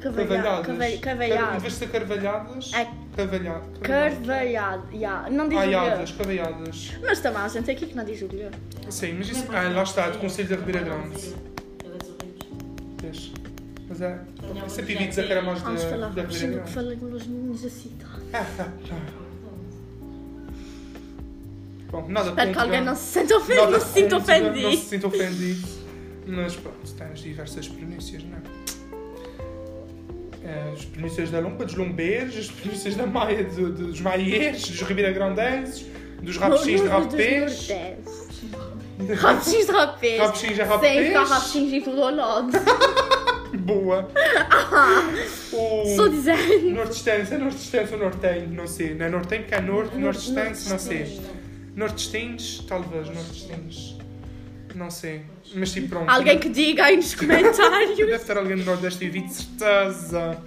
Cavalhada. 0.00 0.62
Cavalhadas. 0.62 1.00
Cavalhada. 1.00 1.56
Em 1.56 1.60
vez 1.60 1.72
de 1.74 1.78
ser 1.78 1.88
carvalhadas, 1.90 2.72
É 2.74 2.86
cavalhada. 3.16 3.62
Carvalhada. 3.82 4.82
Yeah. 4.92 5.28
Não 5.30 5.48
diz 5.48 5.58
Aiadas, 5.58 6.08
Julia. 6.10 6.42
cavalhadas. 6.42 6.92
Mas 7.02 7.20
também 7.20 7.42
há 7.42 7.48
gente 7.48 7.70
aqui 7.70 7.86
que 7.86 7.94
não 7.94 8.04
diz 8.04 8.18
Julia. 8.18 8.50
Sim, 8.88 9.14
mas 9.18 9.28
isso. 9.28 9.44
Ah, 9.50 9.68
lá 9.68 9.82
está, 9.82 10.08
do 10.10 10.18
Conselho 10.18 10.48
da 10.48 10.56
Ribeira 10.56 10.80
Grande. 10.80 11.34
É. 11.84 13.02
Vês? 13.02 13.32
Mas 13.88 14.00
é. 14.00 14.20
Ouvi 14.78 15.06
dizer 15.08 15.26
que 15.26 15.32
era 15.32 15.42
mais 15.42 15.58
da, 15.60 15.64
Vamos 15.66 15.82
falar 15.84 15.96
da 16.08 16.22
rápido 16.22 16.32
Ribeira 16.32 16.46
do 16.46 16.64
que 16.66 16.72
Grande. 16.72 16.72
falei 16.72 16.96
nos 16.96 17.26
meninos 17.26 17.64
assim. 17.64 17.90
tá? 18.00 18.06
Ah, 18.32 18.46
ah, 18.60 18.68
ah. 18.92 19.20
Bom, 21.90 22.08
nada 22.08 22.28
Espero 22.30 22.36
que 22.48 22.54
contra- 22.54 22.62
alguém 22.62 22.84
não 22.84 22.94
se 22.94 23.02
sinta 23.20 23.36
ofendido. 23.36 23.60
nada 23.64 23.70
Não 23.72 23.80
se 23.80 23.92
sinta 23.92 24.16
contra- 24.16 24.38
Não 24.38 24.44
se 24.52 24.58
ofendido. 24.60 24.82
sinta 24.88 25.06
ofendido. 25.08 25.68
Mas 26.26 26.56
pronto, 26.56 26.92
tens 26.96 27.18
diversas 27.20 27.68
pronúncias, 27.68 28.22
não 28.22 28.36
é? 28.38 28.59
As 30.72 30.84
pronúncias 30.84 31.30
da 31.30 31.40
Lomba, 31.40 31.64
dos 31.64 31.74
Lombeiros, 31.74 32.36
as 32.36 32.46
pronúncias 32.48 32.94
da 32.96 33.06
Maia, 33.06 33.44
do- 33.44 33.72
dos 33.72 34.00
Maieiros, 34.00 34.68
dos 34.68 34.80
Ribeira 34.82 35.12
Grandenses, 35.12 35.86
dos 36.22 36.36
Rabuxins 36.36 36.80
de 36.82 36.88
Rapés. 36.88 37.68
Rabuxins 39.18 39.66
de 39.66 39.72
rapés. 39.72 40.20
Rabuxins 40.20 40.48
de 40.50 40.56
Sem 40.56 40.64
Rapés. 40.66 41.06
ficar 41.08 41.24
rabuxins 41.24 41.72
em 41.72 41.80
tudo 41.80 42.02
ao 42.02 42.14
lado. 42.14 42.50
Boa. 43.58 44.08
O 45.52 45.82
Estou 45.86 46.08
dizendo. 46.08 46.68
É 47.34 47.38
Nortestense 47.38 47.92
ou 47.94 47.98
Nortenho? 47.98 48.48
Não 48.48 48.66
sei. 48.66 48.94
Não 48.94 49.06
é 49.06 49.08
Nortenho 49.08 49.42
porque 49.42 49.54
é 49.54 49.60
Norte, 49.60 49.96
Nortestense, 49.96 50.68
não 50.68 50.78
sei. 50.78 51.20
Nordestins? 51.74 52.64
Talvez, 52.68 53.06
Nordestins. 53.06 53.96
Não 54.74 54.90
sei. 54.90 55.22
Mas 55.54 55.72
tipo, 55.72 55.88
pronto. 55.88 56.08
Alguém 56.08 56.38
que 56.38 56.48
diga 56.48 56.84
aí 56.84 56.96
nos 56.96 57.14
comentários. 57.14 57.96
Deve 57.96 58.18
ter 58.18 58.38
alguém 58.38 58.56
do 58.56 58.64
Nordeste 58.64 59.04
e 59.04 59.10
vi 59.10 59.22
de 59.22 59.34
certeza. 59.34 60.38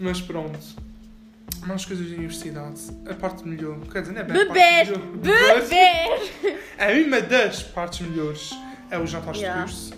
Mas 0.00 0.20
pronto. 0.20 0.58
Mais 1.66 1.84
coisas 1.84 2.08
da 2.10 2.16
universidade. 2.16 2.80
A 3.08 3.14
parte 3.14 3.46
melhor. 3.46 3.78
Quer 3.92 4.00
dizer, 4.02 4.12
não 4.14 4.20
é 4.20 4.24
bem 4.24 4.36
a 4.36 4.44
Beber! 4.44 4.98
melhor. 4.98 5.60
Beber! 5.62 6.58
É 6.76 6.92
uma 7.04 7.20
das 7.20 7.62
partes 7.62 8.00
melhores. 8.06 8.50
É 8.90 8.98
o 8.98 9.06
jantar 9.06 9.36
Yeah. 9.36 9.64
de 9.64 9.70
curso. 9.72 9.92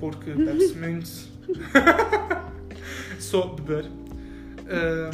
Porque 0.00 0.30
bebe-se 0.32 0.74
muito. 0.76 1.08
Só 3.20 3.46
beber. 3.46 3.86
Ah, 4.68 5.10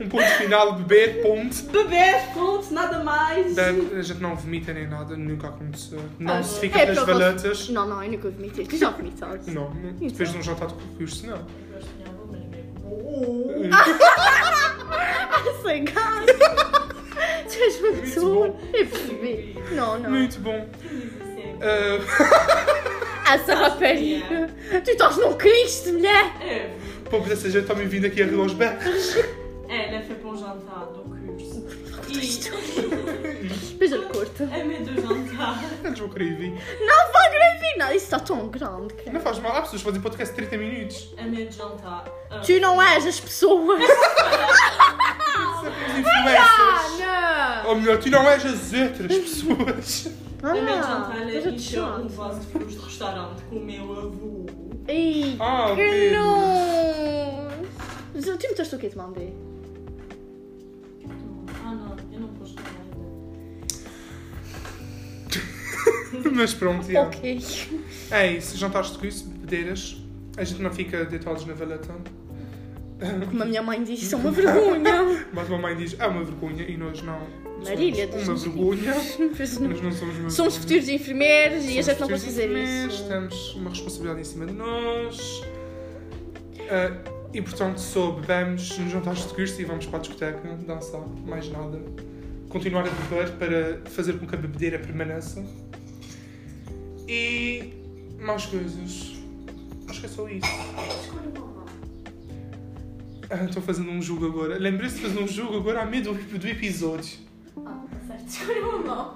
um 0.00 0.08
ponto 0.08 0.24
final, 0.36 0.74
beber, 0.74 1.22
ponto. 1.22 1.62
Beber, 1.72 2.32
ponto, 2.34 2.72
nada 2.72 3.02
mais. 3.02 3.54
Bebe, 3.54 3.96
a 3.98 4.02
gente 4.02 4.20
não 4.20 4.36
vomita 4.36 4.72
nem 4.72 4.86
nada, 4.86 5.16
nunca 5.16 5.48
aconteceu. 5.48 6.00
Não 6.18 6.38
Ah, 6.38 6.42
se 6.42 6.60
fica 6.60 6.78
é 6.80 6.86
das 6.86 6.96
para 6.96 7.04
você- 7.04 7.12
valetas. 7.12 7.68
Não, 7.70 7.86
não, 7.86 8.02
eu 8.02 8.10
nunca 8.12 8.30
vomitei. 8.30 8.66
Tu 8.66 8.76
já 8.76 8.90
vomitaste? 8.90 9.50
Não, 9.50 9.70
não. 9.74 9.92
depois 9.94 10.30
de 10.32 10.38
um 10.38 10.42
jantar 10.42 10.68
de 10.68 10.74
curso, 10.96 11.26
não. 11.26 11.44
Mas 11.72 11.84
bebo. 12.50 13.68
Sem 15.62 15.84
gás. 15.84 16.26
Tu 17.50 17.62
és 17.62 17.80
muito 17.80 18.20
bom. 18.20 18.60
Eu 18.72 18.86
percebi. 18.86 19.58
Não, 19.72 19.98
não. 19.98 20.10
Muito 20.10 20.38
bom. 20.40 20.66
Ah, 21.60 23.34
Essa 23.34 23.54
rapariga. 23.54 24.48
Tu 24.84 24.90
estás 24.90 25.16
num 25.18 25.34
Cristo, 25.34 25.92
mulher. 25.92 26.32
É, 26.40 26.70
Pobre 27.10 27.28
dessa 27.30 27.50
gente 27.50 27.62
está-me 27.62 27.84
vindo 27.86 28.06
aqui 28.06 28.22
a 28.22 28.26
rir 28.26 28.38
aos 28.38 28.52
berros. 28.54 29.16
Jantar 30.48 30.86
do 30.86 31.00
curso. 31.02 31.66
E 32.08 33.84
ele 33.84 34.04
corta. 34.06 34.44
a 34.44 34.64
meio 34.64 34.84
do 34.84 34.94
jantar. 35.00 35.64
Antes 35.84 35.98
vou 36.00 36.08
querer 36.08 36.36
vir. 36.36 36.50
Não 36.80 37.12
vai 37.12 37.30
gravar! 37.30 37.48
Isso 37.94 38.04
está 38.06 38.18
tão 38.18 38.48
grande. 38.48 38.92
que- 38.94 39.08
Não 39.10 39.20
faz 39.20 39.38
mal, 39.38 39.52
há 39.56 39.62
pessoas 39.62 39.80
que 39.82 39.86
fazem 39.86 40.00
podcast 40.02 40.34
de 40.34 40.46
30 40.46 40.58
minutos. 40.58 41.14
A 41.16 41.22
meio 41.22 41.46
do 41.48 41.52
jantar. 41.54 42.04
ah, 42.30 42.40
Tu 42.40 42.60
não 42.60 42.82
és 42.82 43.06
as 43.06 43.18
pessoas. 43.20 43.80
Influencers. 45.98 47.02
Ah, 47.06 47.62
Ou 47.66 47.76
melhor, 47.76 47.98
tu 47.98 48.10
não 48.10 48.28
és 48.28 48.44
as 48.44 48.72
outras 48.72 49.16
pessoas. 49.18 50.06
não! 50.42 50.50
A 50.50 50.54
meio 50.54 50.68
Ah, 50.78 50.82
jantar 50.82 51.28
eu 51.28 51.42
te 51.42 51.48
encheu 51.48 51.84
um 51.84 52.08
vaso 52.08 52.40
de 52.40 52.46
frutos 52.46 52.74
de 52.74 52.80
restaurante 52.80 53.42
com 53.44 53.56
o 53.56 53.64
meu 53.64 53.92
avô. 53.92 54.46
Ei, 54.86 55.36
Ah, 55.40 55.72
que 55.74 56.10
nojo! 56.10 57.48
Mas 58.14 58.24
Tu 58.24 58.48
meteste 58.48 58.74
o 58.74 58.78
que 58.78 58.88
te 58.88 58.96
mandei? 58.96 59.34
Mas 66.32 66.54
pronto, 66.54 66.90
já. 66.90 67.02
Ok. 67.02 67.40
É 68.10 68.32
isso, 68.32 68.56
jantares 68.56 68.92
de 68.92 68.98
curso, 68.98 69.26
bebedeiras. 69.28 69.96
A 70.36 70.44
gente 70.44 70.62
não 70.62 70.70
fica 70.70 71.04
deitados 71.04 71.44
na 71.46 71.54
valeta. 71.54 71.94
Como 73.30 73.42
a 73.42 73.46
minha 73.46 73.62
mãe 73.62 73.82
disse, 73.84 74.04
isso 74.04 74.14
é 74.14 74.18
uma 74.18 74.30
vergonha. 74.30 75.26
Mas 75.32 75.46
a 75.46 75.50
mamãe 75.50 75.76
diz, 75.76 75.96
é 75.98 76.06
uma 76.06 76.24
vergonha 76.24 76.64
e 76.68 76.76
nós 76.76 77.00
não. 77.02 77.18
somos 77.18 77.68
Marília, 77.68 78.06
Uma 78.06 78.14
Deus 78.16 78.28
nos 78.28 78.42
vergonha. 78.44 78.94
Nós 79.68 79.82
não 79.82 79.92
somos 79.92 80.16
uma 80.18 80.30
Somos 80.30 80.54
vergonha. 80.54 80.60
futuros 80.60 80.88
enfermeiros 80.88 81.64
e 81.64 81.78
a 81.78 81.82
Somos 81.82 81.86
gente 81.86 82.00
não 82.00 82.08
pode 82.08 82.20
fazer 82.24 82.86
isso. 82.86 83.04
Temos 83.08 83.54
uma 83.54 83.70
responsabilidade 83.70 84.20
em 84.20 84.24
cima 84.24 84.46
de 84.46 84.52
nós. 84.52 85.42
Ah, 86.70 86.96
e 87.32 87.42
portanto, 87.42 87.78
só 87.78 88.12
bebemos 88.12 88.78
nos 88.78 88.90
jantares 88.92 89.26
de 89.26 89.34
curso 89.34 89.60
e 89.60 89.64
vamos 89.64 89.86
para 89.86 89.98
a 89.98 90.00
discoteca 90.00 90.56
dançar, 90.66 91.02
mais 91.26 91.48
nada. 91.50 91.80
Continuar 92.48 92.86
a 92.86 92.90
beber 92.90 93.30
para 93.32 93.90
fazer 93.90 94.18
com 94.18 94.26
que 94.26 94.34
a 94.34 94.38
bebedeira 94.38 94.78
permaneça. 94.78 95.44
E 97.08 97.72
mais 98.20 98.44
coisas. 98.46 99.16
Acho 99.88 100.00
que 100.00 100.06
é 100.06 100.08
só 100.08 100.28
isso. 100.28 100.46
Ah, 103.30 103.44
Estou 103.44 103.62
fazendo 103.62 103.90
um 103.90 104.00
jogo 104.02 104.26
agora. 104.26 104.58
Lembrei-se 104.58 104.96
de 104.96 105.02
fazer 105.02 105.18
um 105.20 105.28
jogo 105.28 105.56
agora 105.56 105.82
a 105.82 105.86
meio 105.86 106.04
do, 106.04 106.14
do 106.14 106.46
episódio. 106.46 107.18
Ah, 107.64 107.84
tá 107.90 107.98
certo. 108.06 108.26
Escolha 108.28 108.66
uma 108.66 108.78
mão. 108.78 109.14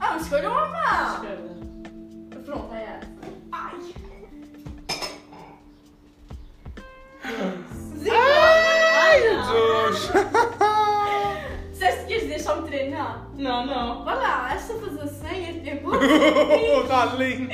Ah, 0.00 0.16
escolha 0.16 0.50
uma 0.50 0.66
mão. 0.68 1.22
Pronto, 2.44 2.74
é 2.74 2.82
essa. 2.82 3.08
Ai. 3.52 3.72
Ai 8.10 9.20
Deus! 9.20 10.10
Disseste 11.72 12.06
que 12.06 12.12
ias 12.14 12.22
deixar-me 12.24 12.68
treinar? 12.68 13.21
Não, 13.42 13.66
não. 13.66 14.04
Vai 14.04 14.16
lá, 14.16 14.54
é 14.54 14.58
só 14.58 14.78
fazer 14.78 15.02
assim, 15.02 15.68
é 15.68 15.74
bom. 15.82 15.90
Oh, 15.90 16.84
tá 16.84 17.06
lindo! 17.16 17.52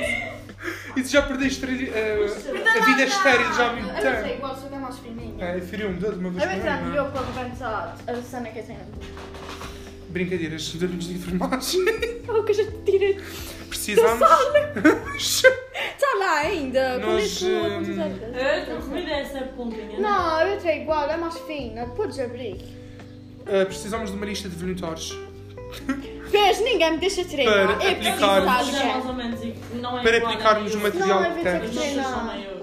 Isso 0.95 1.11
já 1.11 1.21
perdeste 1.23 1.65
uh, 1.65 1.69
a 1.69 2.85
vida 2.85 3.03
estéril 3.05 3.53
já 3.53 3.69
há 3.69 3.73
muito 3.73 3.89
Eu 3.89 4.01
sei, 4.01 4.11
tempo. 4.11 4.33
igual, 4.35 4.55
só 4.55 4.67
que 4.67 4.75
é 4.75 4.79
mais 4.79 4.99
fininha. 4.99 5.45
É, 5.45 5.61
feriu 5.61 5.89
um 5.89 5.93
dedo 5.97 6.19
uma 6.19 6.29
vez 6.29 6.43
Eu 6.43 6.57
entrar 6.57 6.81
no 6.83 6.93
jogo 6.93 7.11
para 7.11 7.21
levantar 7.21 7.97
a 8.07 8.15
cena 8.21 8.49
que 8.49 8.59
eu 8.59 8.63
tenho. 8.63 8.79
Brincadeiras, 10.09 10.61
estudantes 10.61 11.07
de 11.07 11.13
enfermagem. 11.15 11.79
Oh, 12.27 12.43
que 12.43 12.51
a 12.51 12.55
gente 12.55 12.71
tira. 12.85 13.21
Precisamos. 13.69 14.21
Está 15.15 16.15
lá 16.19 16.39
ainda. 16.39 16.99
Com 16.99 17.11
Nós, 17.11 17.41
hum, 17.41 17.47
Eu 17.47 18.59
estou 18.59 18.89
com 18.89 18.97
essa 18.97 19.39
pontinha. 19.55 19.99
Não, 19.99 20.41
eu 20.41 20.59
tenho 20.59 20.83
igual, 20.83 21.09
é 21.09 21.17
mais 21.17 21.37
fina. 21.39 21.85
Podes 21.87 22.19
abrir. 22.19 22.55
Uh, 23.41 23.65
precisamos 23.65 24.11
de 24.11 24.17
uma 24.17 24.25
lista 24.25 24.49
de 24.49 24.55
voluntários 24.55 25.17
Vês, 26.29 26.59
ninguém 26.61 26.91
me 26.91 26.97
deixa 26.97 27.23
treinar. 27.25 27.77
Para 27.77 27.83
é 27.87 27.91
aplicarmos- 27.91 27.97
preciso, 27.97 28.25
é 28.25 28.41
mais 28.41 28.67
gente. 28.67 29.07
ou 29.07 29.13
menos. 29.13 29.39
Não 29.81 29.99
é 29.99 30.01
para 30.03 30.17
igual 30.17 30.31
a 30.31 30.33
aplicarmos 30.35 30.75
o 30.75 30.79
material 30.79 31.21
Não, 31.21 31.33
que 31.33 31.39
é 31.39 31.43
ver 31.43 31.63
Os 31.63 31.69
temos. 31.71 31.83
se 31.89 31.95
nossos 31.95 32.11
são 32.11 32.23
maiores. 32.25 32.59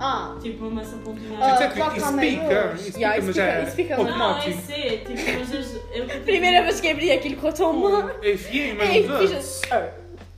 Ah. 0.00 0.36
Tipo, 0.40 0.66
uma. 0.68 0.80
Ah, 0.82 0.84
Quer 0.84 1.52
dizer 1.52 1.68
que 1.68 1.74
claro 1.74 1.92
que 1.92 1.98
isso 1.98 2.12
pica, 2.18 2.74
isso 2.76 2.98
Yeah, 2.98 3.16
pica, 3.16 3.18
isso 3.18 3.26
mas 3.26 3.34
pica- 3.34 3.42
é 3.42 3.70
pica 3.74 3.96
Não, 3.96 4.04
eu 4.06 4.12
automático. 4.12 4.62
sei. 4.66 4.98
Tipo, 4.98 5.38
mas 5.38 5.52
eu... 5.74 5.82
eu 5.92 6.20
Primeira 6.22 6.62
vez 6.62 6.80
que 6.80 6.88
abri 6.88 7.10
aquilo 7.12 7.36
com 7.36 7.48
a 7.48 7.52
tua 7.52 7.72
mão. 7.72 8.08
É 8.22 8.32
mas 8.74 8.90
Ei, 8.94 9.06
não 9.08 9.18
fiz 9.18 9.30
dá. 9.32 9.38
assim. 9.38 9.62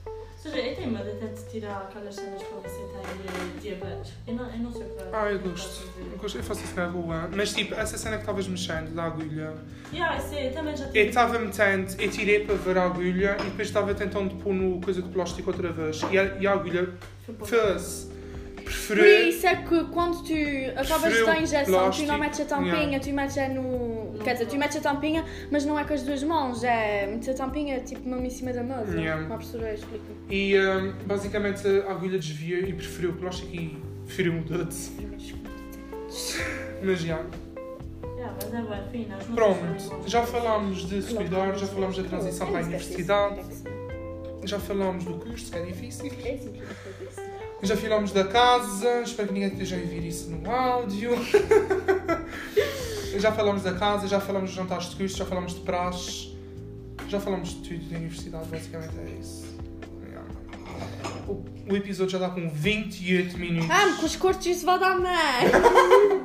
Ou 0.06 0.52
seja, 0.52 0.56
eu 0.66 0.76
tenho 0.76 0.90
medo 0.90 1.10
até 1.10 1.26
de 1.26 1.50
tirar 1.50 1.76
aquelas 1.90 2.14
cenas 2.14 2.42
para 2.42 2.70
você 2.70 2.78
ter 2.78 3.60
diabetes. 3.60 4.12
Eu 4.26 4.34
não, 4.34 4.46
eu 4.50 4.58
não 4.58 4.72
sei 4.72 4.82
o 4.82 4.84
que 4.86 5.02
Ah, 5.12 5.30
eu 5.30 5.38
gosto. 5.40 5.89
Eu 6.22 6.28
eu 6.34 6.42
faço 6.44 6.62
isso 6.64 6.74
na 6.76 6.86
boa. 6.86 7.28
Mas 7.34 7.52
tipo, 7.52 7.74
essa 7.74 7.96
cena 7.98 8.16
que 8.16 8.22
estavas 8.22 8.46
mexendo 8.48 8.94
da 8.94 9.04
agulha, 9.04 9.54
Yeah, 9.92 10.16
eu 10.16 10.28
sei, 10.28 10.48
eu 10.48 10.52
também 10.52 10.76
já 10.76 10.84
eu 10.84 10.92
tive. 10.92 11.08
estava 11.08 11.38
metendo, 11.38 11.92
eu 11.98 12.10
tirei 12.10 12.40
para 12.44 12.54
ver 12.54 12.78
a 12.78 12.84
agulha 12.84 13.36
e 13.40 13.44
depois 13.44 13.66
estava 13.68 13.92
tentando 13.94 14.34
pôr 14.36 14.54
no 14.54 14.80
coisa 14.80 15.02
de 15.02 15.08
plástico 15.08 15.50
outra 15.50 15.72
vez. 15.72 16.00
E 16.12 16.18
a, 16.18 16.24
e 16.38 16.46
a 16.46 16.52
agulha 16.52 16.90
fez. 17.44 18.08
Por 18.86 18.96
Preferi. 18.96 19.30
isso 19.30 19.46
é 19.48 19.56
que 19.56 19.84
quando 19.86 20.22
tu 20.22 20.32
acabas 20.78 20.86
de 20.86 21.00
Preferiu 21.00 21.26
dar 21.26 21.32
a 21.32 21.40
injeção, 21.42 21.64
tu 21.74 21.80
plástico. 21.80 22.08
não 22.12 22.18
metes 22.18 22.40
a 22.40 22.44
tampinha, 22.44 22.74
Yeah. 22.76 23.00
tu 23.00 23.12
metes 23.12 23.36
é 23.36 23.48
no. 23.48 24.14
Quer 24.22 24.32
dizer, 24.34 24.46
tu 24.46 24.56
metes 24.56 24.76
a 24.76 24.80
tampinha, 24.80 25.24
mas 25.50 25.64
não 25.64 25.76
é 25.76 25.82
com 25.84 25.92
as 25.94 26.02
duas 26.04 26.22
mãos, 26.22 26.62
é. 26.62 27.06
Metes 27.08 27.28
a 27.30 27.34
tampinha 27.34 27.80
tipo 27.80 28.08
mesmo 28.08 28.24
em 28.26 28.30
cima 28.30 28.52
da 28.52 28.62
mesa. 28.62 28.96
Yeah. 28.96 29.22
Uma 29.26 29.36
professora 29.38 29.74
explica. 29.74 30.04
E 30.28 30.56
hum, 30.56 30.92
basicamente 31.04 31.66
a 31.66 31.90
agulha 31.90 32.16
desviou 32.18 32.60
e 32.60 32.72
preferiu 32.72 33.10
o 33.10 33.14
plástico 33.14 33.52
e 33.56 33.76
preferiu 34.06 34.38
o 34.38 34.44
dedo. 34.44 34.68
Mas 36.82 37.00
já. 37.00 37.20
Yeah, 38.16 38.34
mas 38.34 38.54
é 38.54 38.90
bem 38.90 39.08
nossas 39.08 39.26
são 39.26 39.34
Pronto, 39.34 40.08
já 40.08 40.22
falámos 40.24 40.88
de 40.88 41.02
se 41.02 41.14
cuidar, 41.14 41.56
já 41.56 41.66
falámos 41.66 41.96
da 41.96 42.04
transição 42.04 42.46
para 42.46 42.60
a 42.60 42.62
universidade, 42.62 43.40
já 44.44 44.58
falámos 44.58 45.04
do 45.04 45.14
curso, 45.14 45.50
que 45.50 45.58
é 45.58 45.62
difícil. 45.62 46.12
Já 47.62 47.76
falámos 47.76 48.12
da 48.12 48.24
casa, 48.24 49.02
espero 49.02 49.28
que 49.28 49.34
ninguém 49.34 49.50
esteja 49.50 49.76
a 49.76 49.80
ouvir 49.80 50.06
isso 50.06 50.30
no 50.30 50.50
áudio. 50.50 51.10
já 53.18 53.32
falámos 53.32 53.62
da 53.62 53.74
casa, 53.74 54.08
já 54.08 54.18
falámos 54.20 54.50
de 54.50 54.56
jantares 54.56 54.90
de 54.90 54.96
curso, 54.96 55.16
já 55.16 55.26
falámos 55.26 55.54
de 55.54 55.60
praxe, 55.60 56.34
já 57.08 57.20
falámos 57.20 57.50
de 57.50 57.68
tudo 57.68 57.90
da 57.90 57.96
universidade, 57.98 58.48
basicamente 58.48 58.94
é 58.98 59.20
isso. 59.20 59.50
O, 61.28 61.44
o 61.70 61.76
episódio 61.76 62.12
já 62.12 62.18
dá 62.18 62.30
com 62.30 62.48
28 62.48 63.38
minutos. 63.38 63.70
Ah, 63.70 63.96
com 63.98 64.06
os 64.06 64.16
cortes 64.16 64.56
isso 64.56 64.66
vai 64.66 64.78
dar 64.78 64.98
mãe! 64.98 66.19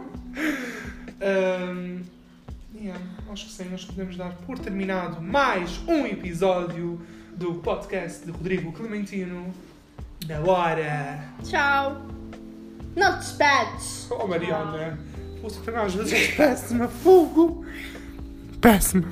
Um, 1.22 2.02
yeah, 2.76 3.00
acho 3.32 3.46
que 3.46 3.52
sim, 3.54 3.74
acho 3.74 3.88
que 3.88 3.94
podemos 3.94 4.18
dar 4.18 4.34
por 4.46 4.60
terminado 4.60 5.22
mais 5.22 5.80
um 5.88 6.06
episódio 6.06 7.02
do 7.36 7.56
podcast 7.56 8.26
de 8.26 8.32
Rodrigo 8.32 8.72
Clementino. 8.74 9.54
Na 10.28 10.40
hora! 10.42 11.24
Tchau! 11.44 12.06
Não 12.96 13.14
te 13.14 13.20
despedes! 13.20 14.08
Oh 14.12 14.28
Mariana, 14.28 14.98
também 15.64 15.82
às 15.82 15.94
vezes 15.94 16.14
é 16.14 16.36
péssima, 16.36 16.88
fogo! 16.88 17.66
Péssima! 18.60 19.08